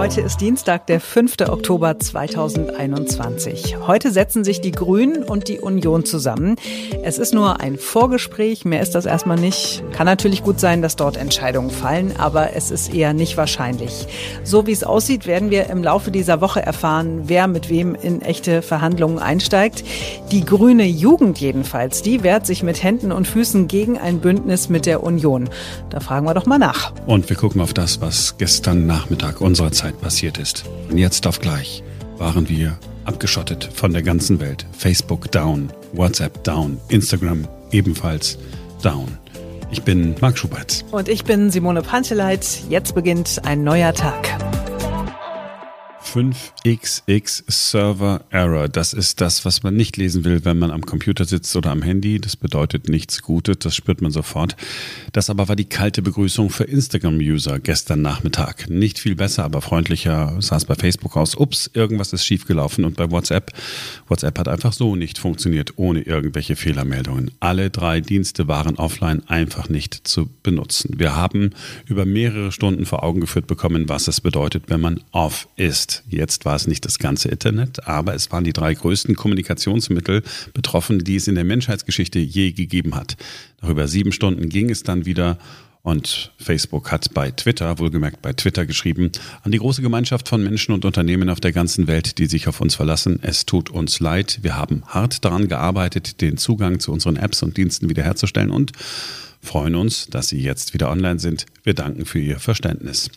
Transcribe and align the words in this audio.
Heute 0.00 0.22
ist 0.22 0.40
Dienstag, 0.40 0.86
der 0.86 0.98
5. 0.98 1.34
Oktober 1.50 1.98
2021. 1.98 3.76
Heute 3.86 4.10
setzen 4.10 4.44
sich 4.44 4.62
die 4.62 4.70
Grünen 4.70 5.22
und 5.22 5.46
die 5.46 5.60
Union 5.60 6.06
zusammen. 6.06 6.56
Es 7.02 7.18
ist 7.18 7.34
nur 7.34 7.60
ein 7.60 7.76
Vorgespräch, 7.76 8.64
mehr 8.64 8.80
ist 8.80 8.94
das 8.94 9.04
erstmal 9.04 9.38
nicht. 9.38 9.84
Kann 9.92 10.06
natürlich 10.06 10.42
gut 10.42 10.58
sein, 10.58 10.80
dass 10.80 10.96
dort 10.96 11.18
Entscheidungen 11.18 11.68
fallen, 11.68 12.14
aber 12.16 12.54
es 12.54 12.70
ist 12.70 12.94
eher 12.94 13.12
nicht 13.12 13.36
wahrscheinlich. 13.36 14.06
So 14.42 14.66
wie 14.66 14.72
es 14.72 14.84
aussieht, 14.84 15.26
werden 15.26 15.50
wir 15.50 15.68
im 15.68 15.84
Laufe 15.84 16.10
dieser 16.10 16.40
Woche 16.40 16.62
erfahren, 16.62 17.24
wer 17.24 17.46
mit 17.46 17.68
wem 17.68 17.94
in 17.94 18.22
echte 18.22 18.62
Verhandlungen 18.62 19.18
einsteigt. 19.18 19.84
Die 20.32 20.46
grüne 20.46 20.86
Jugend 20.86 21.40
jedenfalls, 21.40 22.00
die 22.00 22.22
wehrt 22.22 22.46
sich 22.46 22.62
mit 22.62 22.82
Händen 22.82 23.12
und 23.12 23.28
Füßen 23.28 23.68
gegen 23.68 23.98
ein 23.98 24.20
Bündnis 24.20 24.70
mit 24.70 24.86
der 24.86 25.02
Union. 25.02 25.50
Da 25.90 26.00
fragen 26.00 26.24
wir 26.24 26.32
doch 26.32 26.46
mal 26.46 26.58
nach. 26.58 26.94
Und 27.04 27.28
wir 27.28 27.36
gucken 27.36 27.60
auf 27.60 27.74
das, 27.74 28.00
was 28.00 28.38
gestern 28.38 28.86
Nachmittag 28.86 29.42
unserer 29.42 29.70
Zeit 29.72 29.89
passiert 29.98 30.38
ist. 30.38 30.64
Und 30.88 30.98
jetzt 30.98 31.26
auf 31.26 31.40
gleich 31.40 31.82
waren 32.18 32.48
wir 32.48 32.78
abgeschottet 33.04 33.68
von 33.74 33.92
der 33.92 34.02
ganzen 34.02 34.40
Welt. 34.40 34.66
Facebook 34.76 35.30
down, 35.32 35.72
WhatsApp 35.92 36.44
down, 36.44 36.78
Instagram 36.88 37.48
ebenfalls 37.72 38.38
down. 38.82 39.18
Ich 39.70 39.82
bin 39.82 40.14
Marc 40.20 40.38
Schubert. 40.38 40.84
Und 40.90 41.08
ich 41.08 41.24
bin 41.24 41.50
Simone 41.50 41.82
Panteleit. 41.82 42.62
Jetzt 42.68 42.94
beginnt 42.94 43.40
ein 43.44 43.62
neuer 43.62 43.94
Tag. 43.94 44.69
5xx 46.04 47.44
Server 47.48 48.24
Error. 48.30 48.68
Das 48.68 48.92
ist 48.92 49.20
das, 49.20 49.44
was 49.44 49.62
man 49.62 49.74
nicht 49.74 49.96
lesen 49.96 50.24
will, 50.24 50.44
wenn 50.44 50.58
man 50.58 50.70
am 50.70 50.84
Computer 50.84 51.24
sitzt 51.24 51.54
oder 51.56 51.70
am 51.70 51.82
Handy. 51.82 52.20
Das 52.20 52.36
bedeutet 52.36 52.88
nichts 52.88 53.22
Gutes, 53.22 53.58
das 53.60 53.74
spürt 53.76 54.02
man 54.02 54.10
sofort. 54.10 54.56
Das 55.12 55.30
aber 55.30 55.48
war 55.48 55.56
die 55.56 55.66
kalte 55.66 56.02
Begrüßung 56.02 56.50
für 56.50 56.64
Instagram-User 56.64 57.58
gestern 57.58 58.02
Nachmittag. 58.02 58.68
Nicht 58.68 58.98
viel 58.98 59.14
besser, 59.14 59.44
aber 59.44 59.62
freundlicher 59.62 60.36
sah 60.40 60.56
es 60.56 60.64
bei 60.64 60.74
Facebook 60.74 61.16
aus. 61.16 61.36
Ups, 61.36 61.70
irgendwas 61.74 62.12
ist 62.12 62.24
schiefgelaufen 62.24 62.84
und 62.84 62.96
bei 62.96 63.10
WhatsApp. 63.10 63.52
WhatsApp 64.08 64.38
hat 64.38 64.48
einfach 64.48 64.72
so 64.72 64.96
nicht 64.96 65.18
funktioniert, 65.18 65.74
ohne 65.76 66.02
irgendwelche 66.02 66.56
Fehlermeldungen. 66.56 67.30
Alle 67.40 67.70
drei 67.70 68.00
Dienste 68.00 68.48
waren 68.48 68.76
offline 68.76 69.22
einfach 69.28 69.68
nicht 69.68 70.08
zu 70.08 70.28
benutzen. 70.42 70.94
Wir 70.98 71.14
haben 71.14 71.50
über 71.86 72.04
mehrere 72.04 72.52
Stunden 72.52 72.86
vor 72.86 73.02
Augen 73.02 73.20
geführt 73.20 73.46
bekommen, 73.46 73.88
was 73.88 74.08
es 74.08 74.20
bedeutet, 74.20 74.64
wenn 74.68 74.80
man 74.80 75.00
off 75.12 75.48
ist. 75.56 75.99
Jetzt 76.08 76.44
war 76.44 76.56
es 76.56 76.66
nicht 76.66 76.84
das 76.84 76.98
ganze 76.98 77.28
Internet, 77.28 77.86
aber 77.86 78.14
es 78.14 78.30
waren 78.32 78.44
die 78.44 78.52
drei 78.52 78.74
größten 78.74 79.16
Kommunikationsmittel 79.16 80.22
betroffen, 80.54 81.04
die 81.04 81.16
es 81.16 81.28
in 81.28 81.34
der 81.34 81.44
Menschheitsgeschichte 81.44 82.18
je 82.18 82.52
gegeben 82.52 82.94
hat. 82.94 83.16
Nach 83.60 83.68
über 83.68 83.88
sieben 83.88 84.12
Stunden 84.12 84.48
ging 84.48 84.70
es 84.70 84.82
dann 84.82 85.06
wieder 85.06 85.38
und 85.82 86.32
Facebook 86.38 86.92
hat 86.92 87.14
bei 87.14 87.30
Twitter, 87.30 87.78
wohlgemerkt 87.78 88.20
bei 88.20 88.34
Twitter 88.34 88.66
geschrieben, 88.66 89.10
an 89.42 89.52
die 89.52 89.58
große 89.58 89.80
Gemeinschaft 89.80 90.28
von 90.28 90.42
Menschen 90.42 90.72
und 90.72 90.84
Unternehmen 90.84 91.30
auf 91.30 91.40
der 91.40 91.52
ganzen 91.52 91.86
Welt, 91.86 92.18
die 92.18 92.26
sich 92.26 92.48
auf 92.48 92.60
uns 92.60 92.74
verlassen. 92.74 93.18
Es 93.22 93.46
tut 93.46 93.70
uns 93.70 93.98
leid. 93.98 94.40
Wir 94.42 94.56
haben 94.56 94.82
hart 94.86 95.24
daran 95.24 95.48
gearbeitet, 95.48 96.20
den 96.20 96.36
Zugang 96.36 96.80
zu 96.80 96.92
unseren 96.92 97.16
Apps 97.16 97.42
und 97.42 97.56
Diensten 97.56 97.88
wiederherzustellen 97.88 98.50
und 98.50 98.72
freuen 99.40 99.74
uns, 99.74 100.06
dass 100.08 100.28
sie 100.28 100.40
jetzt 100.40 100.74
wieder 100.74 100.90
online 100.90 101.18
sind. 101.18 101.46
Wir 101.62 101.72
danken 101.72 102.04
für 102.04 102.20
Ihr 102.20 102.38
Verständnis. 102.38 103.10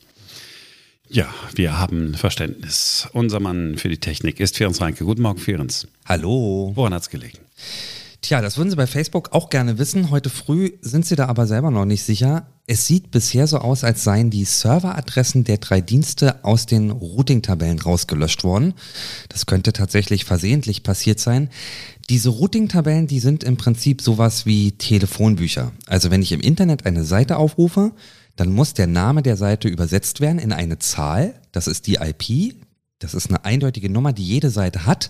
Ja, 1.14 1.28
wir 1.54 1.78
haben 1.78 2.16
Verständnis. 2.16 3.08
Unser 3.14 3.40
Mann 3.40 3.78
für 3.78 3.88
die 3.88 4.00
Technik 4.00 4.40
ist 4.40 4.58
Ferenc 4.58 4.82
Reinke. 4.82 5.06
Guten 5.06 5.22
Morgen, 5.22 5.38
Ferenc. 5.38 5.88
Hallo. 6.08 6.72
Woran 6.74 6.92
hat's 6.92 7.12
gelegen? 7.12 7.38
Tja, 8.24 8.42
das 8.42 8.58
würden 8.58 8.72
Sie 8.72 8.76
bei 8.76 8.88
Facebook 8.88 9.32
auch 9.32 9.52
gerne 9.52 9.78
wissen. 9.78 10.10
Heute 10.10 10.32
früh 10.32 10.72
sind 10.82 11.06
Sie 11.06 11.16
da 11.16 11.28
aber 11.28 11.46
selber 11.46 11.70
noch 11.70 11.86
nicht 11.86 12.02
sicher. 12.02 12.48
Es 12.66 12.88
sieht 12.88 13.12
bisher 13.12 13.46
so 13.46 13.60
aus, 13.60 13.84
als 13.84 14.04
seien 14.04 14.32
die 14.32 14.44
Serveradressen 14.44 15.44
der 15.44 15.60
drei 15.60 15.82
Dienste 15.82 16.44
aus 16.44 16.66
den 16.66 16.90
Routing-Tabellen 16.90 17.80
rausgelöscht 17.80 18.44
worden. 18.44 18.74
Das 19.30 19.46
könnte 19.46 19.72
tatsächlich 19.72 20.26
versehentlich 20.26 20.82
passiert 20.82 21.20
sein. 21.20 21.52
Diese 22.10 22.30
Routing-Tabellen, 22.30 23.06
die 23.06 23.20
sind 23.20 23.44
im 23.44 23.58
Prinzip 23.58 24.02
sowas 24.02 24.48
wie 24.48 24.72
Telefonbücher. 24.72 25.74
Also 25.86 26.10
wenn 26.10 26.24
ich 26.24 26.32
im 26.32 26.42
Internet 26.42 26.88
eine 26.88 27.04
Seite 27.04 27.38
aufrufe, 27.38 27.92
dann 28.36 28.52
muss 28.52 28.74
der 28.74 28.88
Name 28.88 29.22
der 29.22 29.38
Seite 29.38 29.68
übersetzt 29.68 30.22
werden 30.22 30.40
in 30.40 30.52
eine 30.52 30.80
Zahl. 30.80 31.36
Das 31.52 31.68
ist 31.68 31.88
die 31.88 31.96
IP. 31.96 32.56
Das 33.00 33.14
ist 33.14 33.30
eine 33.30 33.44
eindeutige 33.46 33.90
Nummer, 33.90 34.14
die 34.14 34.24
jede 34.24 34.50
Seite 34.50 34.86
hat. 34.86 35.10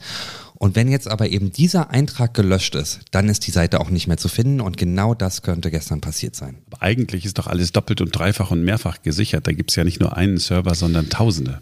Und 0.55 0.75
wenn 0.75 0.89
jetzt 0.89 1.07
aber 1.07 1.29
eben 1.29 1.51
dieser 1.51 1.91
Eintrag 1.91 2.33
gelöscht 2.33 2.75
ist, 2.75 3.01
dann 3.11 3.29
ist 3.29 3.45
die 3.47 3.51
Seite 3.51 3.79
auch 3.81 3.89
nicht 3.89 4.07
mehr 4.07 4.17
zu 4.17 4.29
finden 4.29 4.61
und 4.61 4.77
genau 4.77 5.13
das 5.13 5.41
könnte 5.41 5.69
gestern 5.71 6.01
passiert 6.01 6.35
sein. 6.35 6.57
Aber 6.71 6.81
eigentlich 6.81 7.25
ist 7.25 7.37
doch 7.37 7.47
alles 7.47 7.71
doppelt 7.71 8.01
und 8.01 8.17
dreifach 8.17 8.51
und 8.51 8.63
mehrfach 8.63 9.01
gesichert. 9.01 9.45
Da 9.45 9.51
gibt 9.51 9.71
es 9.71 9.75
ja 9.75 9.83
nicht 9.83 9.99
nur 9.99 10.15
einen 10.15 10.37
Server, 10.37 10.73
sondern 10.73 11.09
tausende. 11.09 11.61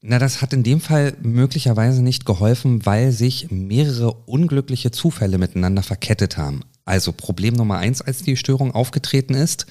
Na, 0.00 0.18
das 0.18 0.40
hat 0.40 0.52
in 0.52 0.62
dem 0.62 0.80
Fall 0.80 1.14
möglicherweise 1.22 2.02
nicht 2.02 2.24
geholfen, 2.24 2.86
weil 2.86 3.10
sich 3.10 3.50
mehrere 3.50 4.12
unglückliche 4.12 4.92
Zufälle 4.92 5.38
miteinander 5.38 5.82
verkettet 5.82 6.38
haben. 6.38 6.62
Also 6.88 7.12
Problem 7.12 7.52
Nummer 7.52 7.76
eins, 7.76 8.00
als 8.00 8.22
die 8.22 8.38
Störung 8.38 8.72
aufgetreten 8.74 9.34
ist, 9.34 9.66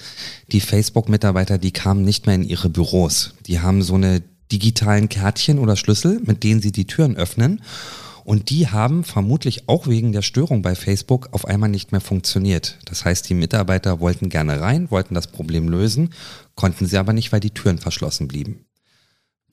die 0.51 0.61
Facebook-Mitarbeiter, 0.61 1.57
die 1.57 1.71
kamen 1.71 2.03
nicht 2.03 2.27
mehr 2.27 2.35
in 2.35 2.43
ihre 2.43 2.69
Büros. 2.69 3.33
Die 3.47 3.59
haben 3.59 3.81
so 3.81 3.95
eine 3.95 4.21
digitalen 4.51 5.09
Kärtchen 5.09 5.57
oder 5.57 5.75
Schlüssel, 5.75 6.21
mit 6.23 6.43
denen 6.43 6.61
sie 6.61 6.71
die 6.71 6.85
Türen 6.85 7.17
öffnen. 7.17 7.63
Und 8.23 8.51
die 8.51 8.67
haben 8.67 9.03
vermutlich 9.03 9.67
auch 9.67 9.87
wegen 9.87 10.11
der 10.11 10.21
Störung 10.21 10.61
bei 10.61 10.75
Facebook 10.75 11.29
auf 11.31 11.45
einmal 11.45 11.69
nicht 11.69 11.91
mehr 11.91 12.01
funktioniert. 12.01 12.77
Das 12.85 13.03
heißt, 13.03 13.27
die 13.27 13.33
Mitarbeiter 13.33 13.99
wollten 13.99 14.29
gerne 14.29 14.61
rein, 14.61 14.91
wollten 14.91 15.15
das 15.15 15.25
Problem 15.25 15.69
lösen, 15.69 16.11
konnten 16.53 16.85
sie 16.85 16.99
aber 16.99 17.13
nicht, 17.13 17.31
weil 17.31 17.39
die 17.39 17.49
Türen 17.49 17.79
verschlossen 17.79 18.27
blieben. 18.27 18.66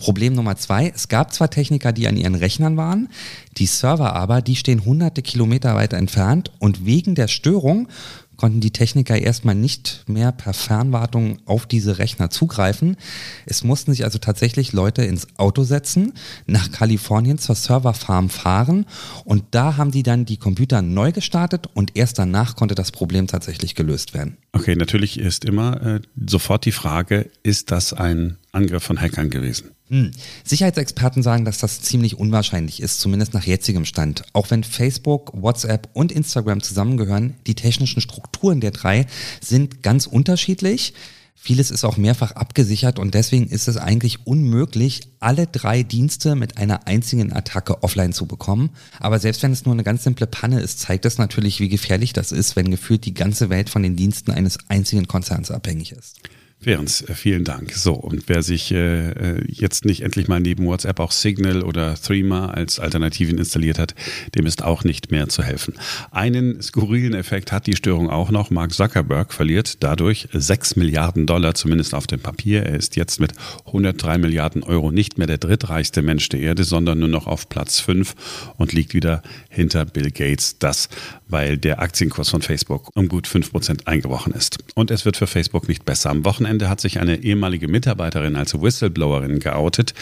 Problem 0.05 0.35
Nummer 0.35 0.57
zwei, 0.57 0.93
es 0.95 1.09
gab 1.09 1.33
zwar 1.33 1.49
Techniker, 1.49 1.95
die 1.95 2.07
an 2.07 2.19
ihren 2.19 2.35
Rechnern 2.35 2.77
waren, 2.77 3.09
die 3.57 3.65
Server 3.65 4.15
aber, 4.15 4.43
die 4.43 4.55
stehen 4.55 4.85
hunderte 4.85 5.23
Kilometer 5.23 5.75
weiter 5.77 5.97
entfernt 5.97 6.53
und 6.59 6.85
wegen 6.85 7.15
der 7.15 7.27
Störung 7.27 7.89
konnten 8.37 8.61
die 8.61 8.71
Techniker 8.71 9.17
erstmal 9.17 9.55
nicht 9.55 10.05
mehr 10.07 10.31
per 10.31 10.53
Fernwartung 10.53 11.39
auf 11.47 11.65
diese 11.65 11.97
Rechner 11.97 12.29
zugreifen. 12.29 12.99
Es 13.47 13.65
mussten 13.65 13.93
sich 13.93 14.05
also 14.05 14.19
tatsächlich 14.19 14.75
Leute 14.75 15.05
ins 15.05 15.27
Auto 15.39 15.63
setzen, 15.63 16.13
nach 16.47 16.71
Kalifornien 16.71 17.39
zur 17.39 17.55
Serverfarm 17.55 18.29
fahren 18.29 18.85
und 19.25 19.45
da 19.53 19.79
haben 19.79 19.91
die 19.91 20.03
dann 20.03 20.27
die 20.27 20.37
Computer 20.37 20.83
neu 20.83 21.13
gestartet 21.13 21.69
und 21.73 21.97
erst 21.97 22.19
danach 22.19 22.57
konnte 22.57 22.75
das 22.75 22.93
Problem 22.93 23.27
tatsächlich 23.27 23.75
gelöst 23.75 24.13
werden. 24.13 24.37
Okay, 24.53 24.77
natürlich 24.77 25.19
ist 25.19 25.47
immer 25.47 25.81
äh, 25.83 26.01
sofort 26.27 26.67
die 26.67 26.73
Frage, 26.73 27.31
ist 27.43 27.71
das 27.71 27.95
ein 27.95 28.37
Angriff 28.53 28.83
von 28.83 29.01
Hackern 29.01 29.31
gewesen? 29.31 29.74
Hm. 29.89 30.13
Sicherheitsexperten 30.45 31.23
sagen, 31.23 31.45
dass 31.45 31.59
das 31.59 31.83
ziemlich 31.83 32.19
unwahrscheinlich 32.19 32.81
ist, 32.81 33.01
zumindest 33.01 33.35
nach 33.35 33.45
jetzigem 33.45 33.85
Stand. 33.85 34.25
Auch 34.33 34.51
wenn 34.51 34.65
Facebook, 34.65 35.33
WhatsApp 35.35 35.91
und 35.93 36.11
Instagram 36.11 36.63
zusammengehören, 36.63 37.35
die 37.47 37.55
technischen 37.55 38.01
Strukturen 38.01 38.61
der 38.61 38.71
drei 38.71 39.07
sind 39.43 39.83
ganz 39.83 40.07
unterschiedlich. 40.07 40.95
Vieles 41.37 41.71
ist 41.71 41.85
auch 41.85 41.99
mehrfach 41.99 42.33
abgesichert 42.33 42.99
und 42.99 43.13
deswegen 43.13 43.49
ist 43.49 43.69
es 43.69 43.77
eigentlich 43.77 44.27
unmöglich, 44.27 45.03
alle 45.21 45.47
drei 45.47 45.83
Dienste 45.83 46.37
mit 46.37 46.57
einer 46.57 46.87
einzigen 46.87 47.35
Attacke 47.35 47.83
offline 47.83 48.15
zu 48.15 48.25
bekommen. 48.25 48.71
Aber 48.99 49.19
selbst 49.19 49.43
wenn 49.43 49.53
es 49.53 49.67
nur 49.67 49.75
eine 49.75 49.85
ganz 49.85 50.05
simple 50.05 50.27
Panne 50.27 50.61
ist, 50.61 50.81
zeigt 50.81 51.05
es 51.05 51.19
natürlich, 51.19 51.61
wie 51.61 51.69
gefährlich 51.69 52.15
das 52.15 52.33
ist, 52.33 52.57
wenn 52.57 52.71
gefühlt 52.71 53.05
die 53.05 53.13
ganze 53.13 53.51
Welt 53.51 53.69
von 53.69 53.83
den 53.83 53.97
Diensten 53.97 54.31
eines 54.31 54.59
einzigen 54.71 55.07
Konzerns 55.07 55.51
abhängig 55.51 55.93
ist. 55.93 56.21
Ferenc, 56.65 57.09
äh, 57.09 57.15
vielen 57.15 57.45
Dank. 57.45 57.73
So, 57.73 57.93
und 57.93 58.25
wer 58.27 58.43
sich 58.43 58.73
äh, 58.73 59.11
äh, 59.11 59.45
jetzt 59.49 59.85
nicht 59.85 60.01
endlich 60.01 60.29
mal 60.29 60.41
neben 60.41 60.65
WhatsApp 60.65 60.99
auch 60.99 61.13
Signal 61.13 61.63
oder 61.63 61.95
Threema 61.95 62.47
als 62.47 62.81
Alternativen 62.81 63.37
installiert 63.37 63.79
hat, 63.79 63.95
dem 64.35 64.47
ist 64.47 64.65
auch 64.65 64.83
nicht 64.83 65.11
mehr 65.11 65.29
zu 65.29 65.43
helfen. 65.43 65.75
Einen 66.11 66.63
skurrilen 66.63 67.13
Effekt 67.13 67.53
hat 67.53 67.67
die 67.67 67.77
Störung 67.77 68.09
auch 68.09 68.31
noch. 68.31 68.49
Mark 68.51 68.73
Zuckerberg 68.73 69.35
verliert 69.35 69.83
dadurch 69.83 70.29
6 70.33 70.77
Milliarden 70.77 71.27
Dollar, 71.27 71.55
zumindest 71.55 71.95
auf 71.95 72.07
dem 72.07 72.21
Papier. 72.21 72.63
Er 72.63 72.77
ist 72.77 72.97
jetzt 72.97 73.21
mit 73.21 73.33
103 73.67 74.17
Milliarden 74.17 74.63
Euro 74.63 74.91
nicht 74.91 75.19
mehr 75.19 75.27
der 75.27 75.39
drittreichste 75.39 76.01
Mensch 76.01 76.31
der 76.31 76.41
Erde, 76.41 76.65
sondern 76.65 76.99
nur 76.99 77.09
noch 77.09 77.27
auf 77.27 77.51
Platz 77.51 77.81
5 77.81 78.15
und 78.57 78.73
liegt 78.73 78.95
wieder 78.95 79.23
hinter 79.51 79.85
Bill 79.85 80.11
Gates. 80.11 80.59
Das, 80.59 80.89
weil 81.29 81.59
der 81.59 81.81
Aktienkurs 81.81 82.31
von 82.31 82.41
Facebook 82.41 82.89
um 82.95 83.09
gut 83.09 83.27
5% 83.27 83.87
eingebrochen 83.87 84.33
ist. 84.33 84.59
Und 84.75 84.91
es 84.91 85.05
wird 85.05 85.19
für 85.19 85.27
Facebook 85.27 85.69
nicht 85.69 85.85
besser. 85.85 86.11
Am 86.11 86.25
Wochenende 86.25 86.54
Wochenende 86.55 86.69
hat 86.69 86.81
sich 86.81 87.01
eine 87.01 87.17
ehemalige 87.17 87.67
Mitarbeiterin 87.67 88.37
als 88.37 88.55
Whistleblowerin 88.55 89.41
geoutet. 89.41 89.93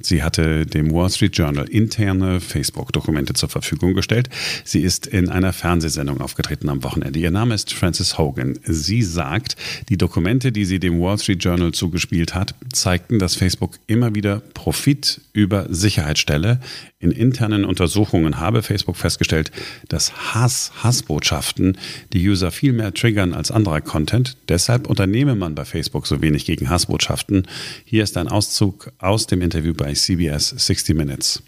Sie 0.00 0.24
hatte 0.24 0.66
dem 0.66 0.90
Wall 0.92 1.08
Street 1.08 1.36
Journal 1.36 1.68
interne 1.68 2.40
Facebook-Dokumente 2.40 3.34
zur 3.34 3.48
Verfügung 3.48 3.94
gestellt. 3.94 4.28
Sie 4.64 4.80
ist 4.80 5.06
in 5.06 5.28
einer 5.28 5.52
Fernsehsendung 5.52 6.20
aufgetreten 6.20 6.68
am 6.68 6.82
Wochenende. 6.82 7.20
Ihr 7.20 7.30
Name 7.30 7.54
ist 7.54 7.72
Frances 7.72 8.18
Hogan. 8.18 8.58
Sie 8.64 9.02
sagt, 9.02 9.56
die 9.88 9.98
Dokumente, 9.98 10.50
die 10.50 10.64
sie 10.64 10.80
dem 10.80 11.00
Wall 11.00 11.18
Street 11.18 11.44
Journal 11.44 11.70
zugespielt 11.70 12.34
hat, 12.34 12.56
zeigten, 12.72 13.20
dass 13.20 13.36
Facebook 13.36 13.78
immer 13.86 14.12
wieder 14.12 14.42
Profit 14.60 15.22
über 15.32 15.64
Sicherheit 15.70 16.18
stelle, 16.18 16.60
In 16.98 17.12
internen 17.12 17.64
Untersuchungen 17.64 18.40
habe 18.40 18.62
Facebook 18.62 18.98
festgestellt, 18.98 19.50
dass 19.88 20.34
Hass, 20.34 20.70
Hassbotschaften 20.82 21.78
die 22.12 22.28
User 22.28 22.50
viel 22.50 22.74
mehr 22.74 22.92
triggern 22.92 23.32
als 23.32 23.50
anderer 23.50 23.80
Content. 23.80 24.36
Deshalb 24.50 24.86
unternehme 24.86 25.34
man 25.34 25.54
bei 25.54 25.64
Facebook 25.64 26.06
so 26.06 26.20
wenig 26.20 26.44
gegen 26.44 26.68
Hassbotschaften. 26.68 27.46
Hier 27.86 28.02
ist 28.04 28.18
ein 28.18 28.28
Auszug 28.28 28.92
aus 28.98 29.26
dem 29.26 29.40
Interview 29.40 29.72
bei 29.72 29.94
CBS 29.94 30.50
60 30.50 30.94
Minutes. 30.94 31.42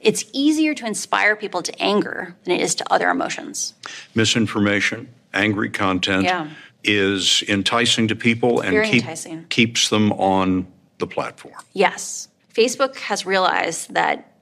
It's 0.00 0.24
easier 0.32 0.76
to 0.76 0.86
inspire 0.86 1.34
people 1.34 1.64
to 1.64 1.72
anger 1.80 2.36
than 2.44 2.54
it 2.54 2.60
is 2.62 2.76
to 2.76 2.84
other 2.94 3.10
emotions. 3.10 3.74
Misinformation, 4.14 5.08
angry 5.32 5.68
content 5.68 6.22
Yeah. 6.22 6.46
is 6.84 7.42
enticing 7.48 8.06
to 8.06 8.14
people 8.14 8.60
and 8.64 8.84
keep- 8.88 9.48
keeps 9.48 9.88
them 9.88 10.12
on 10.12 10.66
the 11.00 11.06
platform. 11.06 11.54
Yes. 11.74 12.28
Facebook 12.54 12.96
has 12.96 13.24
realized 13.24 13.94
that 13.94 14.32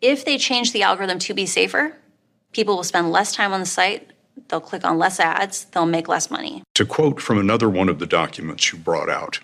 if 0.00 0.24
they 0.24 0.36
change 0.36 0.72
the 0.72 0.82
algorithm 0.82 1.18
to 1.20 1.34
be 1.34 1.46
safer, 1.46 1.96
people 2.52 2.76
will 2.76 2.84
spend 2.84 3.12
less 3.12 3.32
time 3.32 3.52
on 3.52 3.60
the 3.60 3.66
site, 3.66 4.10
they'll 4.48 4.60
click 4.60 4.84
on 4.84 4.98
less 4.98 5.20
ads, 5.20 5.66
they'll 5.66 5.86
make 5.86 6.08
less 6.08 6.30
money. 6.30 6.62
To 6.74 6.84
quote 6.84 7.20
from 7.20 7.38
another 7.38 7.68
one 7.68 7.88
of 7.88 7.98
the 7.98 8.06
documents 8.06 8.72
you 8.72 8.78
brought 8.78 9.08
out, 9.08 9.38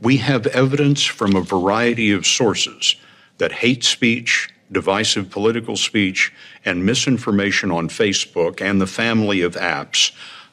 we 0.00 0.18
have 0.18 0.46
evidence 0.48 1.04
from 1.04 1.34
a 1.34 1.42
variety 1.42 2.12
of 2.12 2.26
sources 2.26 2.96
that 3.38 3.52
hate 3.52 3.84
speech, 3.84 4.48
divisive 4.70 5.30
political 5.30 5.76
speech, 5.76 6.32
and 6.64 6.86
misinformation 6.86 7.70
on 7.70 7.88
Facebook 7.88 8.60
and 8.60 8.80
the 8.80 8.86
family 8.86 9.40
of 9.42 9.54
apps 9.56 10.12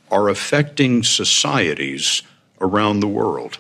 are 0.10 0.30
affecting 0.30 1.04
societies 1.04 2.24
around 2.60 3.00
the 3.00 3.08
world. 3.08 3.60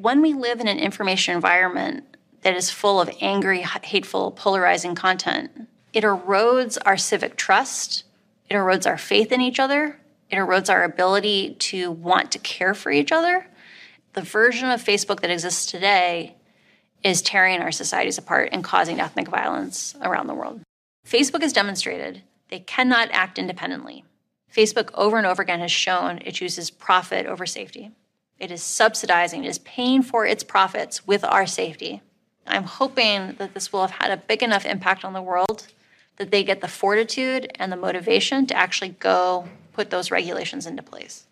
When 0.00 0.22
we 0.22 0.32
live 0.32 0.60
in 0.60 0.68
an 0.68 0.78
information 0.78 1.34
environment 1.34 2.04
that 2.42 2.54
is 2.54 2.70
full 2.70 3.00
of 3.00 3.10
angry, 3.20 3.62
hateful, 3.62 4.30
polarizing 4.30 4.94
content, 4.94 5.66
it 5.92 6.04
erodes 6.04 6.78
our 6.86 6.96
civic 6.96 7.34
trust, 7.34 8.04
it 8.48 8.54
erodes 8.54 8.86
our 8.86 8.96
faith 8.96 9.32
in 9.32 9.40
each 9.40 9.58
other, 9.58 9.98
it 10.30 10.36
erodes 10.36 10.70
our 10.70 10.84
ability 10.84 11.56
to 11.58 11.90
want 11.90 12.30
to 12.30 12.38
care 12.38 12.74
for 12.74 12.92
each 12.92 13.10
other. 13.10 13.48
The 14.12 14.22
version 14.22 14.70
of 14.70 14.80
Facebook 14.80 15.18
that 15.22 15.32
exists 15.32 15.66
today 15.66 16.36
is 17.02 17.20
tearing 17.20 17.60
our 17.60 17.72
societies 17.72 18.18
apart 18.18 18.50
and 18.52 18.62
causing 18.62 19.00
ethnic 19.00 19.26
violence 19.26 19.96
around 20.00 20.28
the 20.28 20.34
world. 20.34 20.60
Facebook 21.04 21.42
has 21.42 21.52
demonstrated 21.52 22.22
they 22.50 22.60
cannot 22.60 23.08
act 23.10 23.36
independently. 23.36 24.04
Facebook 24.54 24.90
over 24.94 25.18
and 25.18 25.26
over 25.26 25.42
again 25.42 25.58
has 25.58 25.72
shown 25.72 26.20
it 26.24 26.34
chooses 26.34 26.70
profit 26.70 27.26
over 27.26 27.46
safety. 27.46 27.90
It 28.38 28.50
is 28.50 28.62
subsidizing, 28.62 29.44
it 29.44 29.48
is 29.48 29.58
paying 29.58 30.02
for 30.02 30.24
its 30.24 30.44
profits 30.44 31.06
with 31.06 31.24
our 31.24 31.46
safety. 31.46 32.02
I'm 32.46 32.64
hoping 32.64 33.34
that 33.38 33.54
this 33.54 33.72
will 33.72 33.82
have 33.82 33.90
had 33.90 34.10
a 34.10 34.16
big 34.16 34.42
enough 34.42 34.64
impact 34.64 35.04
on 35.04 35.12
the 35.12 35.22
world 35.22 35.66
that 36.16 36.30
they 36.30 36.42
get 36.42 36.60
the 36.60 36.68
fortitude 36.68 37.50
and 37.56 37.70
the 37.70 37.76
motivation 37.76 38.46
to 38.46 38.56
actually 38.56 38.90
go 38.90 39.48
put 39.72 39.90
those 39.90 40.10
regulations 40.10 40.66
into 40.66 40.82
place. 40.82 41.26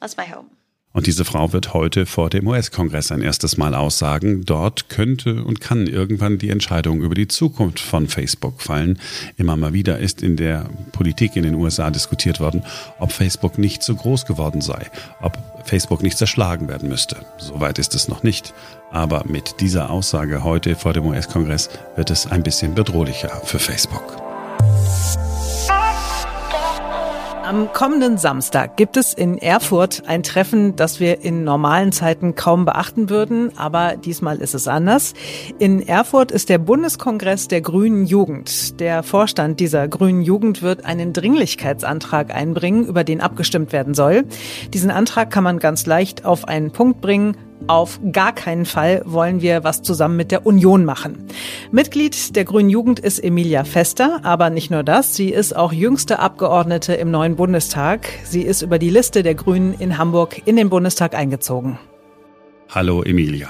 That's 0.00 0.16
my 0.16 0.24
hope. 0.24 0.50
Und 0.94 1.08
diese 1.08 1.24
Frau 1.24 1.52
wird 1.52 1.74
heute 1.74 2.06
vor 2.06 2.30
dem 2.30 2.46
US-Kongress 2.46 3.10
ein 3.10 3.20
erstes 3.20 3.56
Mal 3.56 3.74
aussagen. 3.74 4.44
Dort 4.44 4.88
könnte 4.88 5.42
und 5.42 5.60
kann 5.60 5.88
irgendwann 5.88 6.38
die 6.38 6.50
Entscheidung 6.50 7.02
über 7.02 7.16
die 7.16 7.26
Zukunft 7.26 7.80
von 7.80 8.06
Facebook 8.06 8.62
fallen. 8.62 9.00
Immer 9.36 9.56
mal 9.56 9.72
wieder 9.72 9.98
ist 9.98 10.22
in 10.22 10.36
der 10.36 10.70
Politik 10.92 11.34
in 11.34 11.42
den 11.42 11.56
USA 11.56 11.90
diskutiert 11.90 12.38
worden, 12.38 12.62
ob 13.00 13.10
Facebook 13.10 13.58
nicht 13.58 13.82
so 13.82 13.96
groß 13.96 14.24
geworden 14.24 14.60
sei, 14.60 14.86
ob 15.20 15.36
Facebook 15.64 16.00
nicht 16.00 16.16
zerschlagen 16.16 16.68
werden 16.68 16.88
müsste. 16.88 17.16
Soweit 17.38 17.80
ist 17.80 17.96
es 17.96 18.06
noch 18.06 18.22
nicht. 18.22 18.54
Aber 18.92 19.24
mit 19.26 19.56
dieser 19.60 19.90
Aussage 19.90 20.44
heute 20.44 20.76
vor 20.76 20.92
dem 20.92 21.06
US-Kongress 21.06 21.70
wird 21.96 22.12
es 22.12 22.28
ein 22.28 22.44
bisschen 22.44 22.76
bedrohlicher 22.76 23.42
für 23.44 23.58
Facebook. 23.58 24.23
Am 27.44 27.70
kommenden 27.74 28.16
Samstag 28.16 28.78
gibt 28.78 28.96
es 28.96 29.12
in 29.12 29.36
Erfurt 29.36 30.04
ein 30.06 30.22
Treffen, 30.22 30.76
das 30.76 30.98
wir 30.98 31.20
in 31.22 31.44
normalen 31.44 31.92
Zeiten 31.92 32.34
kaum 32.34 32.64
beachten 32.64 33.10
würden, 33.10 33.52
aber 33.58 33.96
diesmal 33.98 34.38
ist 34.38 34.54
es 34.54 34.66
anders. 34.66 35.12
In 35.58 35.86
Erfurt 35.86 36.30
ist 36.30 36.48
der 36.48 36.56
Bundeskongress 36.56 37.46
der 37.48 37.60
Grünen 37.60 38.06
Jugend. 38.06 38.80
Der 38.80 39.02
Vorstand 39.02 39.60
dieser 39.60 39.88
Grünen 39.88 40.22
Jugend 40.22 40.62
wird 40.62 40.86
einen 40.86 41.12
Dringlichkeitsantrag 41.12 42.34
einbringen, 42.34 42.86
über 42.86 43.04
den 43.04 43.20
abgestimmt 43.20 43.74
werden 43.74 43.92
soll. 43.92 44.24
Diesen 44.72 44.90
Antrag 44.90 45.30
kann 45.30 45.44
man 45.44 45.58
ganz 45.58 45.84
leicht 45.84 46.24
auf 46.24 46.48
einen 46.48 46.70
Punkt 46.70 47.02
bringen. 47.02 47.36
Auf 47.66 47.98
gar 48.12 48.34
keinen 48.34 48.66
Fall 48.66 49.02
wollen 49.06 49.40
wir 49.40 49.64
was 49.64 49.82
zusammen 49.82 50.16
mit 50.16 50.30
der 50.30 50.46
Union 50.46 50.84
machen. 50.84 51.26
Mitglied 51.72 52.36
der 52.36 52.44
Grünen 52.44 52.68
Jugend 52.68 53.00
ist 53.00 53.18
Emilia 53.18 53.64
Fester, 53.64 54.20
aber 54.22 54.50
nicht 54.50 54.70
nur 54.70 54.82
das, 54.82 55.14
sie 55.14 55.30
ist 55.30 55.56
auch 55.56 55.72
jüngste 55.72 56.18
Abgeordnete 56.18 56.94
im 56.94 57.10
neuen 57.10 57.36
Bundestag. 57.36 58.06
Sie 58.22 58.42
ist 58.42 58.62
über 58.62 58.78
die 58.78 58.90
Liste 58.90 59.22
der 59.22 59.34
Grünen 59.34 59.74
in 59.78 59.96
Hamburg 59.96 60.46
in 60.46 60.56
den 60.56 60.68
Bundestag 60.68 61.14
eingezogen. 61.14 61.78
Hallo 62.74 63.02
Emilia. 63.02 63.48